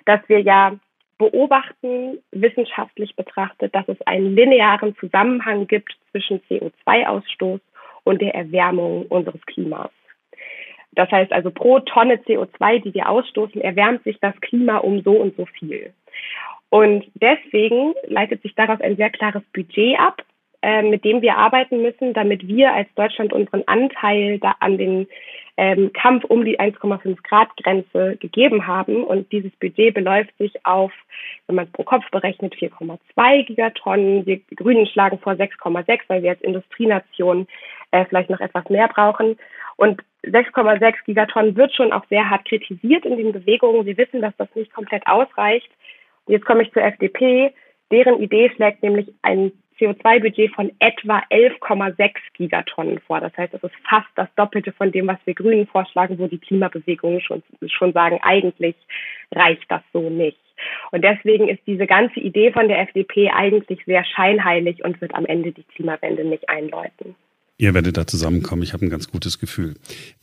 dass 0.05 0.21
wir 0.29 0.39
ja 0.39 0.77
beobachten, 1.19 2.19
wissenschaftlich 2.31 3.17
betrachtet, 3.17 3.75
dass 3.75 3.89
es 3.89 4.01
einen 4.03 4.37
linearen 4.37 4.95
Zusammenhang 4.99 5.67
gibt 5.67 5.93
zwischen 6.13 6.41
CO2-Ausstoß 6.43 7.59
und 8.05 8.23
der 8.23 8.37
Erwärmung 8.37 9.07
unseres 9.07 9.45
Klimas. 9.47 9.91
Das 10.93 11.11
heißt 11.11 11.33
also, 11.33 11.51
pro 11.51 11.81
Tonne 11.81 12.19
CO2, 12.19 12.85
die 12.85 12.95
wir 12.95 13.09
ausstoßen, 13.09 13.61
erwärmt 13.61 14.05
sich 14.05 14.21
das 14.21 14.41
Klima 14.41 14.77
um 14.77 15.03
so 15.03 15.11
und 15.11 15.37
so 15.37 15.45
viel. 15.45 15.93
Und 16.71 17.05
deswegen 17.15 17.95
leitet 18.07 18.43
sich 18.43 18.55
daraus 18.55 18.81
ein 18.81 18.97
sehr 18.97 19.11
klares 19.11 19.43
Budget 19.53 19.99
ab, 19.99 20.23
äh, 20.63 20.83
mit 20.83 21.05
dem 21.05 21.23
wir 21.23 21.37
arbeiten 21.37 21.83
müssen, 21.83 22.13
damit 22.13 22.47
wir 22.47 22.73
als 22.73 22.89
Deutschland 22.95 23.33
unseren 23.33 23.63
Anteil 23.67 24.39
da 24.39 24.57
an 24.61 24.79
den 24.79 25.07
ähm, 25.57 25.93
Kampf 25.93 26.25
um 26.25 26.45
die 26.45 26.61
1,5 26.61 27.17
Grad 27.23 27.57
Grenze 27.57 28.17
gegeben 28.17 28.67
haben. 28.67 29.05
Und 29.05 29.31
dieses 29.33 29.53
Budget 29.53 29.95
beläuft 29.95 30.37
sich 30.39 30.53
auf, 30.67 30.93
wenn 31.47 31.57
man 31.57 31.67
es 31.67 31.73
pro 31.73 31.85
Kopf 31.85 32.11
berechnet, 32.11 32.55
4,2 32.55 33.45
Gigatonnen. 33.45 34.27
Wir 34.27 34.41
Grünen 34.55 34.87
schlagen 34.87 35.19
vor 35.19 35.35
6,6, 35.35 36.01
weil 36.09 36.23
wir 36.23 36.31
als 36.31 36.43
Industrienation 36.43 37.47
äh, 37.93 38.05
vielleicht 38.05 38.31
noch 38.31 38.41
etwas 38.41 38.69
mehr 38.69 38.89
brauchen. 38.89 39.39
Und 39.77 40.03
6,6 40.25 40.95
Gigatonnen 41.07 41.57
wird 41.57 41.73
schon 41.75 41.93
auch 41.93 42.05
sehr 42.11 42.29
hart 42.29 42.45
kritisiert 42.45 43.05
in 43.05 43.17
den 43.17 43.33
Bewegungen. 43.33 43.87
Wir 43.87 43.97
wissen, 43.97 44.21
dass 44.21 44.37
das 44.37 44.49
nicht 44.55 44.73
komplett 44.75 45.07
ausreicht. 45.07 45.71
Jetzt 46.27 46.45
komme 46.45 46.63
ich 46.63 46.73
zur 46.73 46.83
FDP. 46.83 47.53
Deren 47.91 48.21
Idee 48.21 48.51
schlägt 48.55 48.83
nämlich 48.83 49.13
ein 49.23 49.53
CO2-Budget 49.79 50.55
von 50.55 50.73
etwa 50.79 51.23
11,6 51.31 52.15
Gigatonnen 52.35 52.99
vor. 53.01 53.21
Das 53.21 53.37
heißt, 53.37 53.55
es 53.55 53.63
ist 53.63 53.75
fast 53.89 54.09
das 54.17 54.29
Doppelte 54.35 54.73
von 54.73 54.91
dem, 54.91 55.07
was 55.07 55.19
wir 55.25 55.35
Grünen 55.35 55.67
vorschlagen, 55.67 56.19
wo 56.19 56.27
die 56.27 56.39
Klimabewegungen 56.39 57.21
schon, 57.21 57.43
schon 57.67 57.93
sagen, 57.93 58.19
eigentlich 58.23 58.75
reicht 59.35 59.71
das 59.71 59.83
so 59.93 60.09
nicht. 60.09 60.39
Und 60.91 61.05
deswegen 61.05 61.49
ist 61.49 61.61
diese 61.67 61.87
ganze 61.87 62.19
Idee 62.21 62.51
von 62.51 62.69
der 62.69 62.81
FDP 62.81 63.31
eigentlich 63.31 63.85
sehr 63.85 64.05
scheinheilig 64.05 64.83
und 64.83 65.01
wird 65.01 65.15
am 65.15 65.27
Ende 65.27 65.53
die 65.53 65.65
Klimawende 65.65 66.25
nicht 66.25 66.49
einläuten. 66.49 67.15
Ihr 67.59 67.73
werdet 67.73 67.97
da 67.97 68.07
zusammenkommen. 68.07 68.63
Ich 68.63 68.75
habe 68.75 68.85
ein 68.85 68.91
ganz 68.91 69.09
gutes 69.09 69.39
Gefühl. 69.39 69.75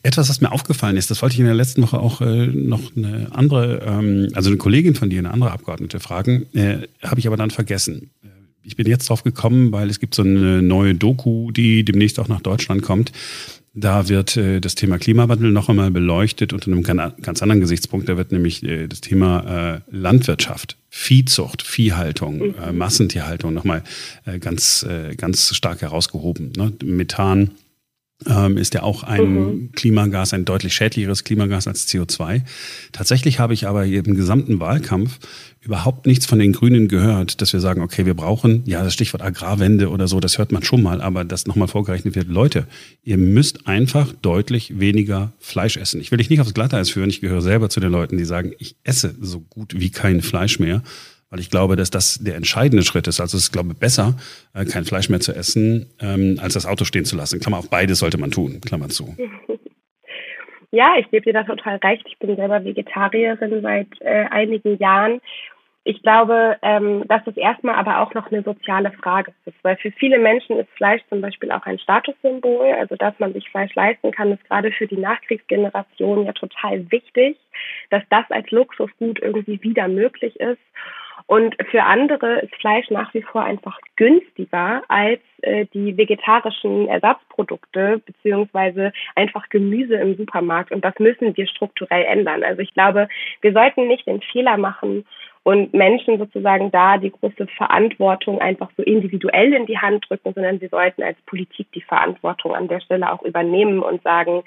Etwas, 0.04 0.30
was 0.30 0.40
mir 0.40 0.52
aufgefallen 0.52 0.98
ist, 0.98 1.10
das 1.10 1.22
wollte 1.24 1.34
ich 1.34 1.40
in 1.40 1.46
der 1.46 1.56
letzten 1.56 1.82
Woche 1.82 2.00
auch 2.00 2.22
äh, 2.22 2.48
noch 2.48 2.96
eine 2.96 3.30
andere, 3.32 3.82
ähm, 3.86 4.30
also 4.34 4.50
eine 4.50 4.58
Kollegin 4.58 4.94
von 4.94 5.10
dir, 5.10 5.20
eine 5.20 5.32
andere 5.32 5.52
Abgeordnete 5.52 6.00
fragen, 6.00 6.46
äh, 6.54 6.88
habe 7.02 7.20
ich 7.20 7.26
aber 7.26 7.38
dann 7.38 7.50
vergessen. 7.50 8.12
Ich 8.62 8.78
bin 8.78 8.88
jetzt 8.88 9.10
drauf 9.10 9.24
gekommen, 9.24 9.72
weil 9.72 9.90
es 9.90 10.00
gibt 10.00 10.16
so 10.16 10.22
eine 10.22 10.62
neue 10.62 10.96
Doku, 10.96 11.52
die 11.52 11.84
demnächst 11.84 12.20
auch 12.20 12.30
nach 12.30 12.42
Deutschland 12.42 12.82
kommt. 12.82 13.12
Da 13.76 14.08
wird 14.08 14.38
äh, 14.38 14.60
das 14.60 14.76
Thema 14.76 15.00
Klimawandel 15.00 15.52
noch 15.52 15.68
einmal 15.68 15.90
beleuchtet 15.90 16.54
unter 16.54 16.68
einem 16.68 16.84
ganz 16.84 17.42
anderen 17.42 17.60
Gesichtspunkt. 17.60 18.08
Da 18.08 18.18
wird 18.18 18.32
nämlich 18.32 18.62
äh, 18.64 18.88
das 18.88 19.02
Thema 19.02 19.76
äh, 19.76 19.80
Landwirtschaft, 19.90 20.78
Viehzucht, 20.90 21.64
Viehhaltung, 21.64 22.38
mhm. 22.38 22.56
äh, 22.64 22.72
Massentierhaltung 22.72 23.52
nochmal 23.52 23.84
äh, 24.26 24.38
ganz, 24.38 24.84
äh, 24.84 25.16
ganz 25.16 25.56
stark 25.56 25.82
herausgehoben. 25.82 26.54
Ne? 26.56 26.72
Methan, 26.84 27.52
ähm, 28.28 28.58
ist 28.58 28.74
ja 28.74 28.84
auch 28.84 29.04
ein 29.04 29.34
mhm. 29.34 29.72
Klimagas, 29.74 30.34
ein 30.34 30.46
deutlich 30.46 30.74
schädlicheres 30.74 31.24
Klimagas 31.24 31.68
als 31.68 31.88
CO2. 31.88 32.42
Tatsächlich 32.92 33.40
habe 33.40 33.54
ich 33.54 33.68
aber 33.68 33.86
im 33.86 34.16
gesamten 34.16 34.60
Wahlkampf 34.60 35.20
überhaupt 35.62 36.06
nichts 36.06 36.26
von 36.26 36.40
den 36.40 36.52
Grünen 36.52 36.90
gehört, 36.90 37.42
dass 37.42 37.54
wir 37.54 37.62
sagen, 37.62 37.82
okay, 37.82 38.06
wir 38.06 38.16
brauchen, 38.16 38.64
ja, 38.66 38.84
das 38.84 38.94
Stichwort 38.94 39.22
Agrarwende 39.22 39.90
oder 39.90 40.08
so, 40.08 40.20
das 40.20 40.38
hört 40.38 40.52
man 40.52 40.64
schon 40.64 40.84
mal, 40.84 41.02
aber 41.02 41.24
das 41.24 41.48
nochmal 41.48 41.70
vorgerechnet 41.70 42.16
wird, 42.16 42.28
Leute, 42.28 42.68
ihr 43.04 43.18
müsst 43.18 43.66
einfach 43.66 44.14
deutlich 44.22 44.80
weniger 44.80 45.32
Fleisch 45.40 45.78
essen. 45.78 46.02
Ich 46.02 46.12
will 46.12 46.18
dich 46.18 46.30
nicht 46.30 46.42
aufs 46.42 46.54
Glatteis 46.54 46.90
führen, 46.90 47.10
ich 47.10 47.22
gehöre 47.22 47.42
selber 47.42 47.70
zu 47.70 47.80
den 47.80 47.92
Leuten, 47.92 48.18
die 48.18 48.26
sagen, 48.26 48.52
ich 48.60 48.76
esse 48.84 49.16
so 49.22 49.40
gut 49.40 49.80
wie 49.80 49.90
kein 49.90 50.22
Fleisch 50.22 50.60
mehr 50.60 50.84
weil 51.34 51.40
ich 51.40 51.50
glaube, 51.50 51.76
dass 51.76 51.90
das 51.90 52.20
der 52.24 52.36
entscheidende 52.36 52.84
Schritt 52.84 53.08
ist. 53.08 53.20
Also 53.20 53.38
es 53.38 53.46
ist, 53.46 53.52
glaube 53.52 53.70
ich, 53.72 53.80
besser, 53.80 54.14
äh, 54.54 54.66
kein 54.66 54.86
Fleisch 54.86 55.10
mehr 55.10 55.20
zu 55.20 55.34
essen, 55.34 55.88
ähm, 56.00 56.38
als 56.40 56.54
das 56.54 56.68
Auto 56.68 56.86
stehen 56.86 57.06
zu 57.06 57.16
lassen. 57.16 57.40
Klammer 57.40 57.58
auf, 57.58 57.72
beides 57.72 58.00
sollte 58.00 58.20
man 58.20 58.30
tun, 58.30 58.62
Klammer 58.62 58.90
zu. 58.90 59.16
Ja, 60.76 60.96
ich 60.98 61.08
gebe 61.12 61.24
dir 61.24 61.34
da 61.34 61.44
total 61.44 61.76
recht. 61.76 62.04
Ich 62.08 62.18
bin 62.18 62.36
selber 62.36 62.66
Vegetarierin 62.66 63.62
seit 63.62 63.90
äh, 64.00 64.26
einigen 64.32 64.80
Jahren. 64.80 65.22
Ich 65.84 66.02
glaube, 66.02 66.58
ähm, 66.64 67.04
dass 67.08 67.22
es 67.28 67.38
erstmal 67.38 67.76
aber 67.76 68.00
auch 68.00 68.16
noch 68.16 68.32
eine 68.32 68.42
soziale 68.42 68.92
Frage 68.92 69.34
ist, 69.46 69.56
weil 69.62 69.78
für 69.78 69.92
viele 69.92 70.18
Menschen 70.18 70.58
ist 70.58 70.72
Fleisch 70.72 71.04
zum 71.10 71.22
Beispiel 71.22 71.52
auch 71.52 71.64
ein 71.68 71.78
Statussymbol. 71.78 72.74
Also, 72.80 72.96
dass 72.96 73.14
man 73.20 73.34
sich 73.34 73.48
Fleisch 73.52 73.76
leisten 73.76 74.10
kann, 74.10 74.32
ist 74.32 74.44
gerade 74.46 74.72
für 74.72 74.88
die 74.88 74.98
Nachkriegsgeneration 74.98 76.26
ja 76.26 76.34
total 76.34 76.90
wichtig, 76.92 77.38
dass 77.92 78.02
das 78.10 78.26
als 78.32 78.50
Luxusgut 78.50 79.22
irgendwie 79.22 79.62
wieder 79.62 79.88
möglich 79.88 80.40
ist. 80.40 80.58
Und 81.26 81.56
für 81.72 81.84
andere 81.84 82.42
ist 82.42 82.56
Fleisch 82.56 82.90
nach 82.90 83.14
wie 83.14 83.22
vor 83.22 83.44
einfach 83.44 83.80
günstiger 83.96 84.84
als 84.88 85.22
äh, 85.42 85.66
die 85.74 85.98
vegetarischen 85.98 86.88
Ersatzprodukte 86.88 88.02
beziehungsweise 88.06 88.92
einfach 89.16 89.50
Gemüse 89.50 89.96
im 89.96 90.16
Supermarkt. 90.18 90.72
Und 90.72 90.84
das 90.84 90.98
müssen 91.00 91.36
wir 91.36 91.48
strukturell 91.48 92.04
ändern. 92.04 92.44
Also 92.44 92.62
ich 92.62 92.74
glaube, 92.74 93.08
wir 93.42 93.54
sollten 93.54 93.88
nicht 93.88 94.06
den 94.08 94.22
Fehler 94.22 94.58
machen 94.58 95.06
und 95.44 95.74
Menschen 95.74 96.18
sozusagen 96.18 96.72
da 96.72 96.98
die 96.98 97.12
große 97.12 97.48
Verantwortung 97.58 98.40
einfach 98.40 98.70
so 98.78 98.84
individuell 98.84 99.54
in 99.54 99.66
die 99.66 99.78
Hand 99.78 100.06
drücken, 100.08 100.34
sondern 100.34 100.62
wir 100.62 100.70
sollten 100.70 101.04
als 101.04 101.18
Politik 101.26 101.68
die 101.74 101.82
Verantwortung 101.82 102.56
an 102.56 102.70
der 102.70 102.80
Stelle 102.80 103.12
auch 103.12 103.22
übernehmen 103.24 103.80
und 103.80 104.02
sagen, 104.04 104.44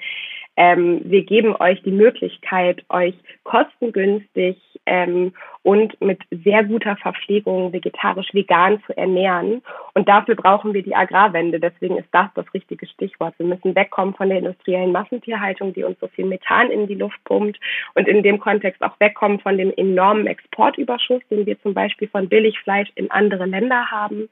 ähm, 0.57 1.01
wir 1.03 1.23
geben 1.23 1.55
euch 1.55 1.81
die 1.83 1.91
Möglichkeit, 1.91 2.83
euch 2.89 3.13
kostengünstig 3.43 4.57
ähm, 4.87 5.33
und 5.61 5.99
mit 6.01 6.19
sehr 6.31 6.63
guter 6.63 6.95
Verpflegung 6.95 7.73
vegetarisch 7.73 8.33
vegan 8.33 8.81
zu 8.87 8.97
ernähren. 8.97 9.61
Und 9.93 10.09
dafür 10.09 10.35
brauchen 10.35 10.73
wir 10.73 10.81
die 10.81 10.95
Agrarwende. 10.95 11.59
Deswegen 11.59 11.97
ist 11.97 12.09
das 12.11 12.29
das 12.33 12.51
richtige 12.55 12.87
Stichwort. 12.87 13.35
Wir 13.37 13.45
müssen 13.45 13.75
wegkommen 13.75 14.15
von 14.15 14.29
der 14.29 14.39
industriellen 14.39 14.91
Massentierhaltung, 14.91 15.73
die 15.73 15.83
uns 15.83 15.99
so 15.99 16.07
viel 16.07 16.25
Methan 16.25 16.71
in 16.71 16.87
die 16.87 16.95
Luft 16.95 17.23
pumpt 17.25 17.59
und 17.93 18.07
in 18.07 18.23
dem 18.23 18.39
Kontext 18.39 18.81
auch 18.81 18.99
wegkommen 18.99 19.39
von 19.39 19.57
dem 19.57 19.71
enormen 19.77 20.25
Exportüberschuss, 20.25 21.21
den 21.29 21.45
wir 21.45 21.61
zum 21.61 21.75
Beispiel 21.75 22.07
von 22.07 22.29
Billigfleisch 22.29 22.89
in 22.95 23.11
andere 23.11 23.45
Länder 23.45 23.91
haben. 23.91 24.27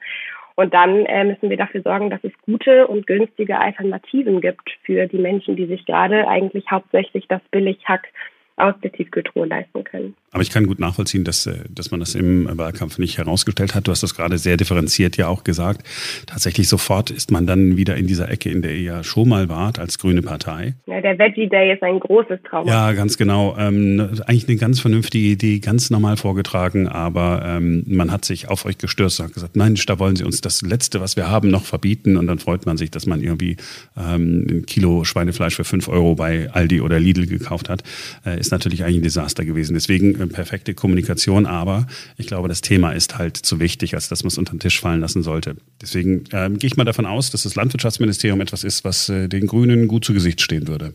Und 0.56 0.74
dann 0.74 1.06
äh, 1.06 1.26
müssen 1.26 1.50
wir 1.50 1.58
dafür 1.58 1.82
sorgen, 1.82 2.10
dass 2.10 2.24
es 2.24 2.32
gute 2.46 2.88
und 2.88 3.08
günstige 3.08 3.60
Alternativen 3.60 4.40
gibt 4.40 4.70
für 4.84 5.08
die 5.08 5.18
Menschen, 5.18 5.56
die 5.56 5.66
sich 5.66 5.86
gerade 5.86 6.28
eigentlich 6.28 6.72
hauptsächlich 6.72 7.28
das 7.28 7.42
Billighack 7.52 8.08
aus 8.56 8.74
der 8.82 8.92
Tiefkühltruhe 8.92 9.46
leisten 9.46 9.84
können. 9.84 10.16
Aber 10.36 10.42
ich 10.42 10.50
kann 10.50 10.68
gut 10.68 10.82
nachvollziehen, 10.82 11.24
dass, 11.24 11.46
äh, 11.46 11.60
dass 11.70 11.92
man 11.92 12.02
das 12.02 12.14
im 12.14 12.50
Wahlkampf 12.58 12.98
nicht 12.98 13.18
herausgestellt 13.18 13.74
hat. 13.74 13.88
Du 13.88 13.92
hast 13.92 14.04
das 14.04 14.16
gerade 14.16 14.38
sehr 14.38 14.58
differenziert 14.58 15.16
ja 15.16 15.30
auch 15.30 15.46
gesagt. 15.46 15.88
Tatsächlich 16.26 16.68
sofort 16.68 17.10
ist 17.10 17.32
man 17.32 17.48
dann 17.48 17.78
wieder 17.78 17.96
in 17.96 18.06
dieser 18.06 18.30
Ecke, 18.30 18.50
in 18.50 18.62
der 18.62 18.74
ihr 18.74 18.82
ja 18.82 19.04
schon 19.06 19.30
mal 19.30 19.48
wart 19.48 19.80
als 19.80 19.98
grüne 19.98 20.22
Partei. 20.22 20.74
Ja, 20.88 21.00
der 21.00 21.18
Veggie 21.18 21.48
Day 21.48 21.72
ist 21.72 21.82
ein 21.84 22.02
großes 22.02 22.40
Trauma. 22.50 22.70
Ja, 22.70 22.92
ganz 22.92 23.18
genau. 23.18 23.56
Ähm, 23.58 24.10
eigentlich 24.26 24.50
eine 24.50 24.58
ganz 24.58 24.82
vernünftige 24.82 25.26
Idee, 25.26 25.60
ganz 25.60 25.90
normal 25.90 26.18
vorgetragen, 26.18 26.90
aber 26.90 27.42
ähm, 27.46 27.86
man 27.88 28.12
hat 28.12 28.26
sich 28.26 28.50
auf 28.50 28.66
euch 28.66 28.78
gestürzt 28.78 29.22
und 29.22 29.28
hat 29.28 29.34
gesagt, 29.36 29.56
nein, 29.56 29.76
da 29.88 30.00
wollen 30.00 30.18
sie 30.18 30.26
uns 30.26 30.42
das 30.42 30.62
Letzte, 30.64 31.00
was 31.00 31.16
wir 31.16 31.30
haben, 31.30 31.50
noch 31.50 31.64
verbieten. 31.64 32.18
Und 32.18 32.28
dann 32.28 32.40
freut 32.40 32.66
man 32.66 32.76
sich, 32.76 32.92
dass 32.92 33.06
man 33.06 33.22
irgendwie 33.22 33.56
ähm, 33.98 34.46
ein 34.50 34.66
Kilo 34.66 35.06
Schweinefleisch 35.06 35.56
für 35.56 35.64
fünf 35.64 35.88
Euro 35.88 36.16
bei 36.16 36.50
Aldi 36.52 36.82
oder 36.82 37.00
Lidl 37.00 37.26
gekauft 37.26 37.70
hat. 37.70 37.84
Äh, 38.26 38.38
ist 38.38 38.52
natürlich 38.52 38.84
eigentlich 38.84 38.98
ein 38.98 39.04
Desaster 39.04 39.46
gewesen. 39.46 39.76
Deswegen 39.76 40.25
perfekte 40.28 40.74
Kommunikation, 40.74 41.46
aber 41.46 41.88
ich 42.18 42.28
glaube, 42.28 42.48
das 42.48 42.62
Thema 42.62 42.92
ist 42.92 43.18
halt 43.18 43.38
zu 43.38 43.60
wichtig, 43.60 43.96
als 43.96 44.10
dass 44.10 44.24
man 44.24 44.30
es 44.30 44.38
unter 44.38 44.54
den 44.54 44.60
Tisch 44.60 44.80
fallen 44.80 45.02
lassen 45.02 45.24
sollte. 45.24 45.56
Deswegen 45.82 46.26
äh, 46.32 46.50
gehe 46.50 46.68
ich 46.68 46.78
mal 46.78 46.84
davon 46.84 47.06
aus, 47.06 47.32
dass 47.32 47.44
das 47.44 47.56
Landwirtschaftsministerium 47.56 48.42
etwas 48.42 48.64
ist, 48.64 48.84
was 48.84 49.10
äh, 49.10 49.28
den 49.28 49.48
Grünen 49.48 49.88
gut 49.88 50.06
zu 50.06 50.14
Gesicht 50.14 50.42
stehen 50.42 50.68
würde. 50.68 50.94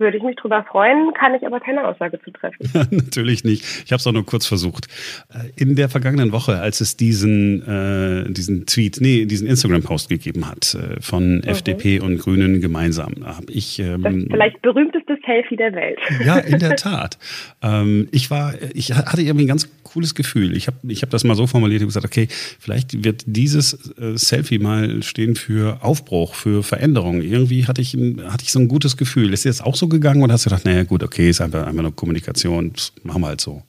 würde 0.00 0.16
ich 0.16 0.22
mich 0.22 0.36
drüber 0.36 0.64
freuen, 0.64 1.12
kann 1.14 1.34
ich 1.34 1.46
aber 1.46 1.60
keine 1.60 1.86
Aussage 1.86 2.18
zu 2.22 2.30
treffen. 2.30 2.56
Natürlich 2.90 3.44
nicht. 3.44 3.62
Ich 3.84 3.92
habe 3.92 4.00
es 4.00 4.06
auch 4.06 4.12
nur 4.12 4.24
kurz 4.24 4.46
versucht. 4.46 4.86
Äh, 5.28 5.50
in 5.62 5.76
der 5.76 5.88
vergangenen 5.88 6.32
Woche, 6.32 6.58
als 6.58 6.80
es 6.80 6.96
diesen, 6.96 7.62
äh, 7.66 8.32
diesen 8.32 8.66
Tweet, 8.66 8.98
nee, 9.00 9.26
diesen 9.26 9.46
Instagram-Post 9.46 10.08
gegeben 10.08 10.48
hat 10.48 10.74
äh, 10.74 11.00
von 11.00 11.36
mhm. 11.36 11.42
FDP 11.42 12.00
und 12.00 12.18
Grünen 12.18 12.60
gemeinsam, 12.60 13.14
habe 13.24 13.52
ich 13.52 13.78
ähm, 13.78 14.02
das 14.02 14.14
vielleicht 14.30 14.64
berühmteste 15.10 15.26
Selfie 15.26 15.56
der 15.56 15.72
Welt. 15.72 15.98
Ja, 16.24 16.38
in 16.38 16.58
der 16.58 16.76
Tat. 16.76 17.18
ähm, 17.62 18.08
ich 18.12 18.30
war, 18.30 18.54
ich 18.74 18.92
hatte 18.92 19.22
irgendwie 19.22 19.44
ein 19.44 19.48
ganz 19.48 19.68
cooles 19.82 20.14
Gefühl. 20.14 20.56
Ich 20.56 20.66
habe, 20.66 20.76
ich 20.88 21.02
habe 21.02 21.10
das 21.10 21.24
mal 21.24 21.34
so 21.34 21.46
formuliert 21.46 21.82
und 21.82 21.88
gesagt, 21.88 22.06
okay, 22.06 22.28
vielleicht 22.58 23.04
wird 23.04 23.24
dieses 23.26 23.92
äh, 23.98 24.16
Selfie 24.16 24.58
mal 24.58 25.02
stehen 25.02 25.34
für 25.36 25.82
Aufbruch, 25.82 26.34
für 26.34 26.62
Veränderung. 26.62 27.22
Irgendwie 27.22 27.66
hatte 27.66 27.82
ich, 27.82 27.94
hatte 27.94 28.44
ich 28.44 28.52
so 28.52 28.60
ein 28.60 28.68
gutes 28.68 28.96
Gefühl. 28.96 29.32
Ist 29.32 29.44
dir 29.44 29.50
das 29.50 29.60
auch 29.60 29.76
so 29.76 29.88
gegangen 29.88 30.22
oder 30.22 30.34
hast 30.34 30.46
du 30.46 30.50
gedacht, 30.50 30.64
naja 30.64 30.84
gut, 30.84 31.02
okay, 31.02 31.30
ist 31.30 31.40
einfach, 31.40 31.66
einfach 31.66 31.82
nur 31.82 31.94
Kommunikation, 31.94 32.72
das 32.72 32.92
machen 33.02 33.22
wir 33.22 33.28
halt 33.28 33.40
so? 33.40 33.62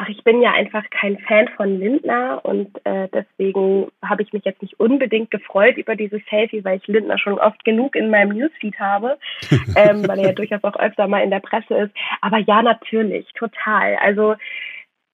Ach, 0.00 0.08
ich 0.08 0.22
bin 0.22 0.40
ja 0.40 0.52
einfach 0.52 0.88
kein 0.90 1.18
Fan 1.18 1.48
von 1.56 1.80
Lindner 1.80 2.40
und 2.44 2.68
äh, 2.84 3.08
deswegen 3.12 3.90
habe 4.00 4.22
ich 4.22 4.32
mich 4.32 4.44
jetzt 4.44 4.62
nicht 4.62 4.78
unbedingt 4.78 5.32
gefreut 5.32 5.76
über 5.76 5.96
dieses 5.96 6.20
Selfie, 6.30 6.64
weil 6.64 6.76
ich 6.76 6.86
Lindner 6.86 7.18
schon 7.18 7.36
oft 7.36 7.64
genug 7.64 7.96
in 7.96 8.08
meinem 8.08 8.38
Newsfeed 8.38 8.78
habe, 8.78 9.18
ähm, 9.74 10.06
weil 10.06 10.20
er 10.20 10.26
ja 10.26 10.32
durchaus 10.32 10.62
auch 10.62 10.76
öfter 10.78 11.08
mal 11.08 11.24
in 11.24 11.30
der 11.30 11.40
Presse 11.40 11.74
ist. 11.74 11.90
Aber 12.20 12.38
ja, 12.38 12.62
natürlich, 12.62 13.26
total. 13.34 13.96
Also 13.96 14.36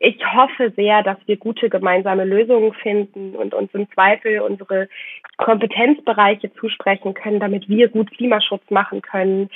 ich 0.00 0.18
hoffe 0.34 0.70
sehr, 0.76 1.02
dass 1.02 1.16
wir 1.24 1.38
gute 1.38 1.70
gemeinsame 1.70 2.26
Lösungen 2.26 2.74
finden 2.74 3.36
und 3.36 3.54
uns 3.54 3.72
im 3.72 3.90
Zweifel 3.92 4.40
unsere 4.40 4.90
Kompetenzbereiche 5.38 6.52
zusprechen 6.60 7.14
können, 7.14 7.40
damit 7.40 7.70
wir 7.70 7.88
gut 7.88 8.10
Klimaschutz 8.10 8.68
machen 8.68 9.00
können. 9.00 9.48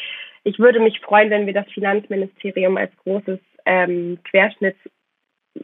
Ich 0.45 0.59
würde 0.59 0.81
mich 0.81 1.01
freuen, 1.01 1.29
wenn 1.29 1.45
wir 1.45 1.53
das 1.53 1.69
Finanzministerium 1.75 2.79
als 2.79 2.97
großes 3.05 3.41
ähm, 3.67 4.21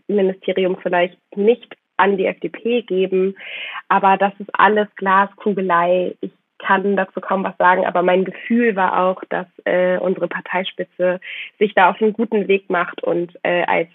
Querschnittsministerium 0.07 0.76
vielleicht 0.83 1.18
nicht 1.37 1.76
an 1.96 2.16
die 2.16 2.26
FDP 2.26 2.83
geben. 2.83 3.37
Aber 3.88 4.16
das 4.16 4.33
ist 4.38 4.50
alles 4.52 4.88
Glaskugelei. 4.96 6.16
Ich 6.20 6.33
kann 6.59 6.96
dazu 6.96 7.20
kaum 7.20 7.44
was 7.44 7.57
sagen, 7.59 7.85
aber 7.85 8.02
mein 8.02 8.24
Gefühl 8.24 8.74
war 8.74 9.04
auch, 9.04 9.22
dass 9.28 9.46
äh, 9.64 9.98
unsere 9.98 10.28
Parteispitze 10.28 11.20
sich 11.59 11.74
da 11.74 11.90
auf 11.90 12.00
einen 12.00 12.14
guten 12.14 12.48
Weg 12.48 12.70
macht 12.70 13.02
und 13.02 13.33
äh, 13.42 13.64
als 13.64 13.88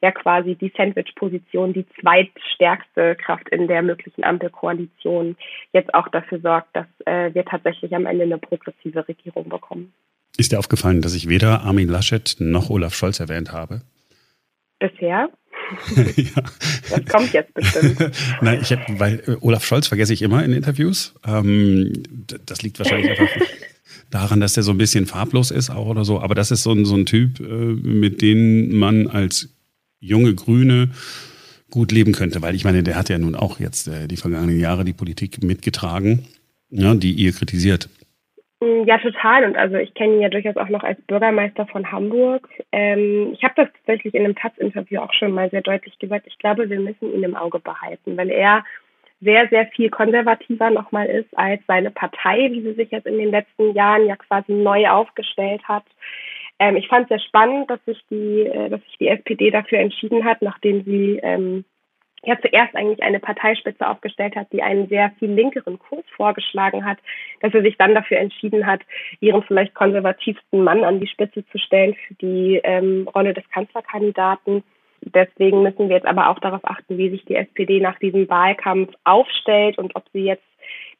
ja 0.00 0.12
quasi 0.12 0.54
die 0.54 0.72
Sandwich-Position, 0.76 1.72
die 1.72 1.84
zweitstärkste 2.00 3.16
Kraft 3.16 3.48
in 3.48 3.66
der 3.66 3.82
möglichen 3.82 4.22
Ampelkoalition, 4.22 5.36
jetzt 5.72 5.92
auch 5.92 6.08
dafür 6.08 6.38
sorgt, 6.38 6.68
dass 6.74 6.86
äh, 7.06 7.34
wir 7.34 7.44
tatsächlich 7.44 7.94
am 7.94 8.06
Ende 8.06 8.22
eine 8.22 8.38
progressive 8.38 9.06
Regierung 9.06 9.48
bekommen. 9.48 9.92
Ist 10.36 10.52
dir 10.52 10.60
aufgefallen, 10.60 11.02
dass 11.02 11.14
ich 11.14 11.28
weder 11.28 11.62
Armin 11.62 11.88
Laschet 11.88 12.36
noch 12.38 12.70
Olaf 12.70 12.94
Scholz 12.94 13.20
erwähnt 13.20 13.52
habe? 13.52 13.82
Bisher? 14.78 15.28
ja. 16.16 16.42
Das 16.90 17.04
kommt 17.06 17.32
jetzt 17.32 17.54
bestimmt. 17.54 18.10
Nein, 18.40 18.60
ich 18.62 18.72
hab, 18.72 18.80
weil 18.98 19.22
äh, 19.26 19.36
Olaf 19.40 19.64
Scholz 19.64 19.86
vergesse 19.86 20.12
ich 20.12 20.22
immer 20.22 20.44
in 20.44 20.52
Interviews. 20.52 21.14
Ähm, 21.26 21.92
das 22.46 22.62
liegt 22.62 22.78
wahrscheinlich 22.78 23.10
einfach 23.10 23.28
daran, 24.10 24.40
dass 24.40 24.54
der 24.54 24.62
so 24.62 24.70
ein 24.70 24.78
bisschen 24.78 25.06
farblos 25.06 25.50
ist 25.50 25.70
auch 25.70 25.86
oder 25.86 26.04
so. 26.04 26.20
Aber 26.20 26.34
das 26.34 26.50
ist 26.50 26.62
so 26.62 26.72
ein, 26.72 26.84
so 26.84 26.94
ein 26.94 27.06
Typ, 27.06 27.40
äh, 27.40 27.44
mit 27.44 28.22
dem 28.22 28.76
man 28.76 29.08
als 29.08 29.48
junge 30.00 30.34
Grüne 30.34 30.90
gut 31.70 31.92
leben 31.92 32.12
könnte. 32.12 32.42
Weil 32.42 32.54
ich 32.54 32.64
meine, 32.64 32.82
der 32.82 32.96
hat 32.96 33.08
ja 33.08 33.18
nun 33.18 33.34
auch 33.34 33.60
jetzt 33.60 33.88
äh, 33.88 34.06
die 34.06 34.16
vergangenen 34.16 34.58
Jahre 34.58 34.84
die 34.84 34.92
Politik 34.92 35.42
mitgetragen, 35.42 36.26
ja, 36.70 36.94
die 36.94 37.12
ihr 37.12 37.32
kritisiert. 37.32 37.88
Ja, 38.86 38.98
total. 38.98 39.44
Und 39.44 39.56
also 39.56 39.76
ich 39.76 39.92
kenne 39.94 40.14
ihn 40.14 40.20
ja 40.22 40.28
durchaus 40.28 40.56
auch 40.56 40.68
noch 40.68 40.84
als 40.84 41.00
Bürgermeister 41.02 41.66
von 41.66 41.90
Hamburg. 41.90 42.48
Ähm, 42.72 43.32
ich 43.32 43.42
habe 43.42 43.54
das 43.56 43.68
tatsächlich 43.72 44.14
in 44.14 44.24
einem 44.24 44.36
Taz-Interview 44.36 45.00
auch 45.00 45.12
schon 45.12 45.32
mal 45.32 45.50
sehr 45.50 45.60
deutlich 45.60 45.98
gesagt. 45.98 46.26
Ich 46.26 46.38
glaube, 46.38 46.70
wir 46.70 46.80
müssen 46.80 47.12
ihn 47.12 47.22
im 47.22 47.36
Auge 47.36 47.58
behalten, 47.58 48.16
weil 48.16 48.30
er 48.30 48.64
sehr, 49.20 49.48
sehr 49.48 49.66
viel 49.68 49.90
konservativer 49.90 50.70
nochmal 50.70 51.06
ist 51.06 51.28
als 51.36 51.60
seine 51.66 51.90
Partei, 51.90 52.50
wie 52.52 52.62
sie 52.62 52.74
sich 52.74 52.90
jetzt 52.90 53.06
in 53.06 53.18
den 53.18 53.30
letzten 53.30 53.74
Jahren 53.74 54.06
ja 54.06 54.16
quasi 54.16 54.52
neu 54.52 54.88
aufgestellt 54.88 55.62
hat. 55.64 55.84
Ähm, 56.58 56.76
ich 56.76 56.88
fand 56.88 57.04
es 57.04 57.08
sehr 57.08 57.26
spannend, 57.26 57.68
dass 57.70 57.84
sich 57.84 58.00
die, 58.10 58.46
äh, 58.46 58.70
dass 58.70 58.82
sich 58.84 58.96
die 58.98 59.08
SPD 59.08 59.50
dafür 59.50 59.78
entschieden 59.78 60.24
hat, 60.24 60.40
nachdem 60.40 60.84
sie 60.84 61.20
ähm, 61.22 61.64
ja 62.26 62.40
zuerst 62.40 62.74
eigentlich 62.74 63.02
eine 63.02 63.20
Parteispitze 63.20 63.86
aufgestellt 63.86 64.36
hat, 64.36 64.52
die 64.52 64.62
einen 64.62 64.88
sehr 64.88 65.10
viel 65.18 65.30
linkeren 65.30 65.78
Kurs 65.78 66.04
vorgeschlagen 66.16 66.84
hat, 66.84 66.98
dass 67.40 67.54
er 67.54 67.62
sich 67.62 67.76
dann 67.76 67.94
dafür 67.94 68.18
entschieden 68.18 68.66
hat, 68.66 68.80
ihren 69.20 69.42
vielleicht 69.42 69.74
konservativsten 69.74 70.62
Mann 70.62 70.84
an 70.84 71.00
die 71.00 71.08
Spitze 71.08 71.46
zu 71.46 71.58
stellen 71.58 71.94
für 72.06 72.14
die 72.14 72.60
ähm, 72.64 73.08
Rolle 73.14 73.34
des 73.34 73.48
Kanzlerkandidaten. 73.50 74.62
Deswegen 75.00 75.62
müssen 75.62 75.88
wir 75.88 75.96
jetzt 75.96 76.06
aber 76.06 76.30
auch 76.30 76.38
darauf 76.38 76.64
achten, 76.64 76.96
wie 76.96 77.10
sich 77.10 77.24
die 77.26 77.36
SPD 77.36 77.80
nach 77.80 77.98
diesem 77.98 78.28
Wahlkampf 78.28 78.94
aufstellt 79.04 79.76
und 79.76 79.94
ob 79.96 80.04
sie 80.12 80.24
jetzt 80.24 80.44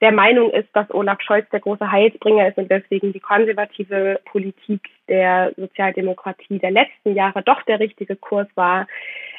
der 0.00 0.12
Meinung 0.12 0.50
ist, 0.50 0.68
dass 0.72 0.90
Olaf 0.90 1.20
Scholz 1.20 1.48
der 1.50 1.60
große 1.60 1.90
Heilsbringer 1.90 2.48
ist 2.48 2.58
und 2.58 2.70
deswegen 2.70 3.12
die 3.12 3.20
konservative 3.20 4.20
Politik 4.24 4.82
der 5.08 5.52
Sozialdemokratie 5.56 6.58
der 6.58 6.70
letzten 6.70 7.14
Jahre 7.14 7.42
doch 7.42 7.62
der 7.62 7.80
richtige 7.80 8.16
Kurs 8.16 8.48
war. 8.54 8.86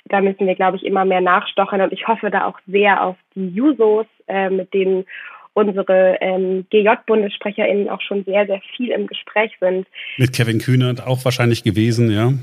Da 0.05 0.21
müssen 0.21 0.45
wir, 0.47 0.55
glaube 0.55 0.77
ich, 0.77 0.85
immer 0.85 1.05
mehr 1.05 1.21
nachstochern 1.21 1.81
und 1.81 1.93
ich 1.93 2.07
hoffe 2.07 2.29
da 2.29 2.45
auch 2.45 2.59
sehr 2.67 3.03
auf 3.03 3.15
die 3.35 3.49
Jusos, 3.49 4.05
äh, 4.27 4.49
mit 4.49 4.73
denen 4.73 5.05
unsere 5.53 6.17
ähm, 6.19 6.65
GJ-BundessprecherInnen 6.69 7.89
auch 7.89 8.01
schon 8.01 8.23
sehr, 8.25 8.45
sehr 8.45 8.61
viel 8.75 8.91
im 8.91 9.07
Gespräch 9.07 9.51
sind. 9.59 9.87
Mit 10.17 10.33
Kevin 10.33 10.59
Kühnert 10.59 11.05
auch 11.05 11.23
wahrscheinlich 11.23 11.63
gewesen, 11.63 12.11
ja? 12.11 12.33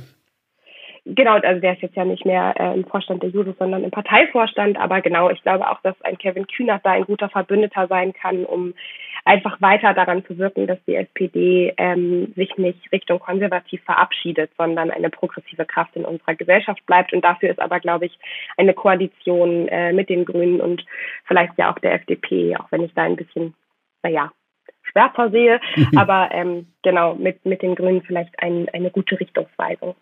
Genau, 1.04 1.32
also 1.32 1.60
der 1.60 1.72
ist 1.72 1.82
jetzt 1.82 1.96
ja 1.96 2.04
nicht 2.04 2.24
mehr 2.24 2.54
äh, 2.56 2.74
im 2.74 2.84
Vorstand 2.84 3.24
der 3.24 3.30
Jusos, 3.30 3.56
sondern 3.58 3.82
im 3.82 3.90
Parteivorstand. 3.90 4.78
Aber 4.78 5.00
genau, 5.00 5.30
ich 5.30 5.42
glaube 5.42 5.68
auch, 5.68 5.80
dass 5.82 6.00
ein 6.02 6.16
Kevin 6.16 6.46
Kühnert 6.46 6.86
da 6.86 6.92
ein 6.92 7.04
guter 7.04 7.28
Verbündeter 7.28 7.88
sein 7.88 8.12
kann, 8.12 8.44
um 8.44 8.72
einfach 9.24 9.60
weiter 9.60 9.94
daran 9.94 10.24
zu 10.24 10.38
wirken, 10.38 10.68
dass 10.68 10.78
die 10.86 10.94
SPD 10.94 11.74
ähm, 11.76 12.32
sich 12.36 12.56
nicht 12.56 12.92
Richtung 12.92 13.18
konservativ 13.18 13.82
verabschiedet, 13.82 14.52
sondern 14.56 14.92
eine 14.92 15.10
progressive 15.10 15.64
Kraft 15.64 15.96
in 15.96 16.04
unserer 16.04 16.36
Gesellschaft 16.36 16.86
bleibt. 16.86 17.12
Und 17.12 17.24
dafür 17.24 17.50
ist 17.50 17.60
aber, 17.60 17.80
glaube 17.80 18.06
ich, 18.06 18.16
eine 18.56 18.72
Koalition 18.72 19.66
äh, 19.68 19.92
mit 19.92 20.08
den 20.08 20.24
Grünen 20.24 20.60
und 20.60 20.84
vielleicht 21.24 21.58
ja 21.58 21.72
auch 21.72 21.80
der 21.80 21.94
FDP, 21.94 22.56
auch 22.56 22.70
wenn 22.70 22.84
ich 22.84 22.94
da 22.94 23.02
ein 23.02 23.16
bisschen, 23.16 23.54
naja, 24.04 24.30
schwärzer 24.84 25.30
sehe, 25.30 25.60
aber 25.96 26.30
ähm, 26.30 26.68
genau 26.84 27.16
mit, 27.16 27.44
mit 27.44 27.62
den 27.62 27.74
Grünen 27.74 28.02
vielleicht 28.02 28.40
ein, 28.40 28.68
eine 28.72 28.90
gute 28.90 29.18
Richtungsweisung. 29.18 29.96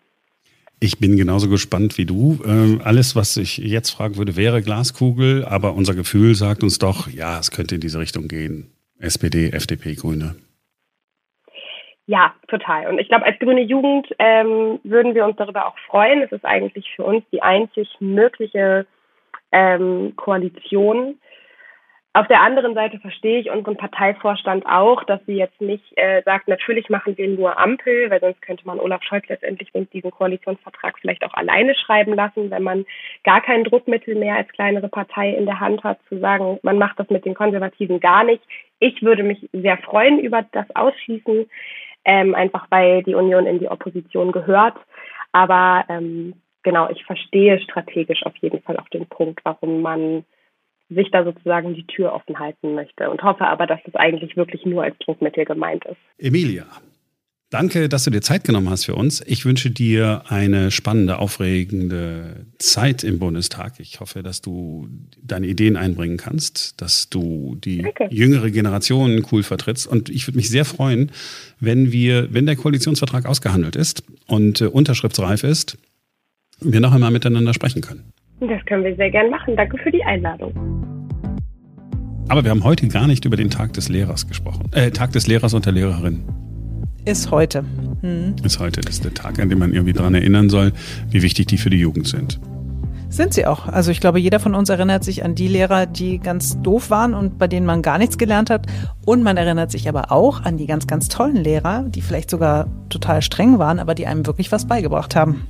Ich 0.83 0.99
bin 0.99 1.15
genauso 1.15 1.47
gespannt 1.47 1.99
wie 1.99 2.07
du. 2.07 2.39
Ähm, 2.43 2.81
alles, 2.83 3.15
was 3.15 3.37
ich 3.37 3.59
jetzt 3.59 3.91
fragen 3.91 4.17
würde, 4.17 4.35
wäre 4.35 4.63
Glaskugel, 4.63 5.45
aber 5.45 5.75
unser 5.75 5.93
Gefühl 5.93 6.33
sagt 6.33 6.63
uns 6.63 6.79
doch, 6.79 7.07
ja, 7.07 7.37
es 7.37 7.51
könnte 7.51 7.75
in 7.75 7.81
diese 7.81 7.99
Richtung 7.99 8.27
gehen. 8.27 8.71
SPD, 8.97 9.51
FDP, 9.51 9.93
Grüne. 9.93 10.35
Ja, 12.07 12.33
total. 12.47 12.87
Und 12.87 12.97
ich 12.97 13.09
glaube, 13.09 13.25
als 13.25 13.37
grüne 13.37 13.61
Jugend 13.61 14.07
ähm, 14.17 14.79
würden 14.83 15.13
wir 15.13 15.23
uns 15.23 15.35
darüber 15.37 15.67
auch 15.67 15.77
freuen. 15.87 16.23
Es 16.23 16.31
ist 16.31 16.45
eigentlich 16.45 16.89
für 16.95 17.03
uns 17.03 17.23
die 17.31 17.43
einzig 17.43 17.87
mögliche 17.99 18.87
ähm, 19.51 20.13
Koalition, 20.15 21.19
auf 22.13 22.27
der 22.27 22.41
anderen 22.41 22.73
Seite 22.73 22.99
verstehe 22.99 23.39
ich 23.39 23.49
unseren 23.49 23.77
Parteivorstand 23.77 24.65
auch, 24.65 25.03
dass 25.05 25.25
sie 25.25 25.35
jetzt 25.35 25.61
nicht 25.61 25.83
äh, 25.95 26.21
sagt, 26.23 26.49
natürlich 26.49 26.89
machen 26.89 27.17
wir 27.17 27.27
nur 27.29 27.57
Ampel, 27.57 28.09
weil 28.09 28.19
sonst 28.19 28.41
könnte 28.41 28.67
man 28.67 28.81
Olaf 28.81 29.01
Scholz 29.03 29.25
letztendlich 29.29 29.71
diesen 29.93 30.11
Koalitionsvertrag 30.11 30.99
vielleicht 30.99 31.23
auch 31.23 31.33
alleine 31.33 31.73
schreiben 31.73 32.13
lassen, 32.13 32.51
wenn 32.51 32.63
man 32.63 32.85
gar 33.23 33.39
kein 33.39 33.63
Druckmittel 33.63 34.15
mehr 34.15 34.35
als 34.35 34.49
kleinere 34.49 34.89
Partei 34.89 35.29
in 35.29 35.45
der 35.45 35.61
Hand 35.61 35.85
hat, 35.85 35.99
zu 36.09 36.19
sagen, 36.19 36.59
man 36.63 36.77
macht 36.77 36.99
das 36.99 37.09
mit 37.09 37.23
den 37.23 37.33
Konservativen 37.33 38.01
gar 38.01 38.25
nicht. 38.25 38.43
Ich 38.79 39.01
würde 39.01 39.23
mich 39.23 39.49
sehr 39.53 39.77
freuen 39.77 40.19
über 40.19 40.45
das 40.51 40.65
Ausschließen, 40.75 41.49
ähm, 42.03 42.35
einfach 42.35 42.67
weil 42.69 43.03
die 43.03 43.15
Union 43.15 43.45
in 43.45 43.59
die 43.59 43.69
Opposition 43.69 44.33
gehört. 44.33 44.75
Aber 45.31 45.85
ähm, 45.87 46.33
genau, 46.63 46.89
ich 46.89 47.05
verstehe 47.05 47.61
strategisch 47.61 48.25
auf 48.25 48.35
jeden 48.41 48.61
Fall 48.63 48.75
auch 48.75 48.89
den 48.89 49.07
Punkt, 49.07 49.39
warum 49.45 49.81
man 49.81 50.25
sich 50.93 51.09
da 51.11 51.23
sozusagen 51.23 51.73
die 51.73 51.85
Tür 51.85 52.13
offen 52.13 52.37
halten 52.39 52.75
möchte 52.75 53.09
und 53.09 53.23
hoffe 53.23 53.45
aber, 53.45 53.65
dass 53.65 53.79
es 53.85 53.95
eigentlich 53.95 54.35
wirklich 54.35 54.65
nur 54.65 54.83
als 54.83 54.97
Druckmittel 54.99 55.45
gemeint 55.45 55.85
ist. 55.85 55.97
Emilia, 56.17 56.65
danke, 57.49 57.87
dass 57.87 58.03
du 58.03 58.11
dir 58.11 58.21
Zeit 58.21 58.43
genommen 58.43 58.69
hast 58.69 58.85
für 58.85 58.95
uns. 58.95 59.21
Ich 59.25 59.45
wünsche 59.45 59.71
dir 59.71 60.23
eine 60.27 60.69
spannende, 60.69 61.19
aufregende 61.19 62.45
Zeit 62.57 63.03
im 63.03 63.19
Bundestag. 63.19 63.79
Ich 63.79 64.01
hoffe, 64.01 64.21
dass 64.21 64.41
du 64.41 64.89
deine 65.23 65.47
Ideen 65.47 65.77
einbringen 65.77 66.17
kannst, 66.17 66.81
dass 66.81 67.09
du 67.09 67.55
die 67.55 67.83
danke. 67.83 68.07
jüngere 68.11 68.51
Generation 68.51 69.25
cool 69.31 69.43
vertrittst. 69.43 69.87
Und 69.87 70.09
ich 70.09 70.27
würde 70.27 70.37
mich 70.37 70.49
sehr 70.49 70.65
freuen, 70.65 71.11
wenn 71.59 71.93
wir, 71.93 72.33
wenn 72.33 72.45
der 72.45 72.57
Koalitionsvertrag 72.57 73.25
ausgehandelt 73.25 73.77
ist 73.77 74.03
und 74.27 74.59
äh, 74.59 74.65
unterschriftsreif 74.65 75.43
ist, 75.43 75.77
wir 76.59 76.79
noch 76.79 76.93
einmal 76.93 77.11
miteinander 77.11 77.53
sprechen 77.53 77.81
können. 77.81 78.13
Das 78.41 78.65
können 78.65 78.83
wir 78.83 78.95
sehr 78.95 79.11
gern 79.11 79.29
machen. 79.29 79.55
Danke 79.55 79.77
für 79.77 79.91
die 79.91 80.03
Einladung. 80.03 80.51
Aber 82.27 82.43
wir 82.43 82.49
haben 82.49 82.63
heute 82.63 82.87
gar 82.87 83.05
nicht 83.05 83.25
über 83.25 83.37
den 83.37 83.51
Tag 83.51 83.73
des 83.73 83.87
Lehrers 83.87 84.27
gesprochen. 84.27 84.63
Äh, 84.71 84.89
Tag 84.91 85.11
des 85.11 85.27
Lehrers 85.27 85.53
und 85.53 85.65
der 85.65 85.73
Lehrerin. 85.73 86.23
Ist 87.05 87.29
heute. 87.29 87.63
Hm. 88.01 88.35
Ist 88.43 88.59
heute. 88.59 88.81
Das 88.81 88.95
ist 88.95 89.03
der 89.03 89.13
Tag, 89.13 89.39
an 89.39 89.49
dem 89.49 89.59
man 89.59 89.73
irgendwie 89.73 89.93
daran 89.93 90.15
erinnern 90.15 90.49
soll, 90.49 90.71
wie 91.09 91.21
wichtig 91.21 91.47
die 91.47 91.57
für 91.57 91.69
die 91.69 91.77
Jugend 91.77 92.07
sind. 92.07 92.39
Sind 93.09 93.33
sie 93.33 93.45
auch. 93.45 93.67
Also 93.67 93.91
ich 93.91 93.99
glaube, 93.99 94.19
jeder 94.19 94.39
von 94.39 94.55
uns 94.55 94.69
erinnert 94.69 95.03
sich 95.03 95.23
an 95.23 95.35
die 95.35 95.49
Lehrer, 95.49 95.85
die 95.85 96.17
ganz 96.17 96.59
doof 96.61 96.89
waren 96.89 97.13
und 97.13 97.37
bei 97.37 97.47
denen 97.47 97.65
man 97.65 97.81
gar 97.81 97.97
nichts 97.97 98.17
gelernt 98.17 98.49
hat. 98.49 98.65
Und 99.05 99.21
man 99.21 99.37
erinnert 99.37 99.69
sich 99.69 99.87
aber 99.87 100.11
auch 100.11 100.41
an 100.43 100.57
die 100.57 100.65
ganz, 100.65 100.87
ganz 100.87 101.09
tollen 101.09 101.35
Lehrer, 101.35 101.83
die 101.89 102.01
vielleicht 102.01 102.29
sogar 102.29 102.67
total 102.89 103.21
streng 103.21 103.59
waren, 103.59 103.77
aber 103.77 103.93
die 103.93 104.07
einem 104.07 104.25
wirklich 104.25 104.51
was 104.51 104.65
beigebracht 104.65 105.15
haben. 105.15 105.45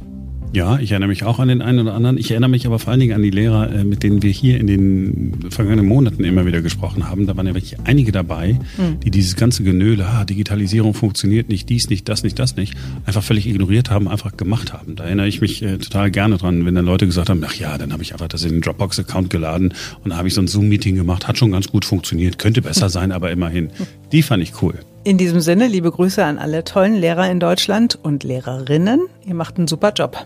Ja, 0.53 0.79
ich 0.79 0.91
erinnere 0.91 1.07
mich 1.07 1.23
auch 1.23 1.39
an 1.39 1.47
den 1.47 1.61
einen 1.61 1.79
oder 1.79 1.93
anderen. 1.93 2.17
Ich 2.17 2.29
erinnere 2.31 2.49
mich 2.49 2.65
aber 2.65 2.77
vor 2.77 2.91
allen 2.91 2.99
Dingen 2.99 3.13
an 3.13 3.21
die 3.21 3.29
Lehrer, 3.29 3.71
äh, 3.71 3.83
mit 3.85 4.03
denen 4.03 4.21
wir 4.21 4.31
hier 4.31 4.59
in 4.59 4.67
den 4.67 5.33
vergangenen 5.49 5.85
Monaten 5.85 6.25
immer 6.25 6.45
wieder 6.45 6.61
gesprochen 6.61 7.07
haben. 7.07 7.25
Da 7.25 7.37
waren 7.37 7.47
ja 7.47 7.53
wirklich 7.53 7.77
einige 7.85 8.11
dabei, 8.11 8.59
mhm. 8.77 8.99
die 8.99 9.11
dieses 9.11 9.37
ganze 9.37 9.63
Genöle, 9.63 10.05
ah, 10.05 10.25
Digitalisierung 10.25 10.93
funktioniert 10.93 11.47
nicht, 11.47 11.69
dies 11.69 11.89
nicht, 11.89 12.09
das 12.09 12.23
nicht, 12.23 12.37
das 12.37 12.57
nicht, 12.57 12.73
einfach 13.05 13.23
völlig 13.23 13.47
ignoriert 13.47 13.89
haben, 13.89 14.09
einfach 14.09 14.35
gemacht 14.35 14.73
haben. 14.73 14.97
Da 14.97 15.05
erinnere 15.05 15.29
ich 15.29 15.39
mich 15.39 15.63
äh, 15.63 15.77
total 15.77 16.11
gerne 16.11 16.37
dran, 16.37 16.65
wenn 16.65 16.75
dann 16.75 16.85
Leute 16.85 17.05
gesagt 17.05 17.29
haben, 17.29 17.41
ach 17.45 17.55
ja, 17.55 17.77
dann 17.77 17.93
habe 17.93 18.03
ich 18.03 18.11
einfach 18.11 18.27
das 18.27 18.43
in 18.43 18.51
den 18.51 18.61
Dropbox-Account 18.61 19.29
geladen 19.29 19.73
und 20.03 20.17
habe 20.17 20.27
ich 20.27 20.33
so 20.33 20.41
ein 20.41 20.47
Zoom-Meeting 20.47 20.95
gemacht, 20.95 21.29
hat 21.29 21.37
schon 21.37 21.51
ganz 21.53 21.69
gut 21.69 21.85
funktioniert, 21.85 22.39
könnte 22.39 22.61
besser 22.61 22.89
sein, 22.89 23.13
aber 23.13 23.31
immerhin. 23.31 23.69
Die 24.11 24.21
fand 24.21 24.43
ich 24.43 24.61
cool. 24.61 24.73
In 25.05 25.17
diesem 25.17 25.39
Sinne, 25.39 25.67
liebe 25.67 25.91
Grüße 25.91 26.23
an 26.23 26.37
alle 26.37 26.65
tollen 26.65 26.95
Lehrer 26.95 27.31
in 27.31 27.39
Deutschland 27.39 27.97
und 28.03 28.25
Lehrerinnen. 28.25 28.99
Ihr 29.25 29.33
macht 29.33 29.57
einen 29.57 29.67
super 29.67 29.93
Job. 29.93 30.25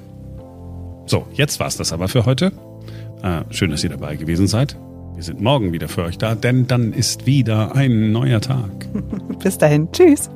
So, 1.06 1.28
jetzt 1.34 1.60
war's 1.60 1.78
das 1.78 1.94
aber 1.94 2.08
für 2.08 2.26
heute. 2.26 2.52
Äh, 3.22 3.41
schön, 3.52 3.72
dass 3.72 3.84
ihr 3.84 3.89
dabei 3.89 4.15
gewesen 4.15 4.48
seid. 4.48 4.78
Wir 5.15 5.24
sind 5.24 5.39
morgen 5.39 5.72
wieder 5.72 5.88
für 5.88 6.04
euch 6.04 6.18
da, 6.18 6.36
denn 6.36 6.68
dann 6.68 6.91
ist 6.91 7.26
wieder 7.26 7.76
ein 7.76 8.12
neuer 8.12 8.41
Tag. 8.41 8.70
Bis 9.44 9.58
dahin. 9.58 9.91
Tschüss. 9.91 10.30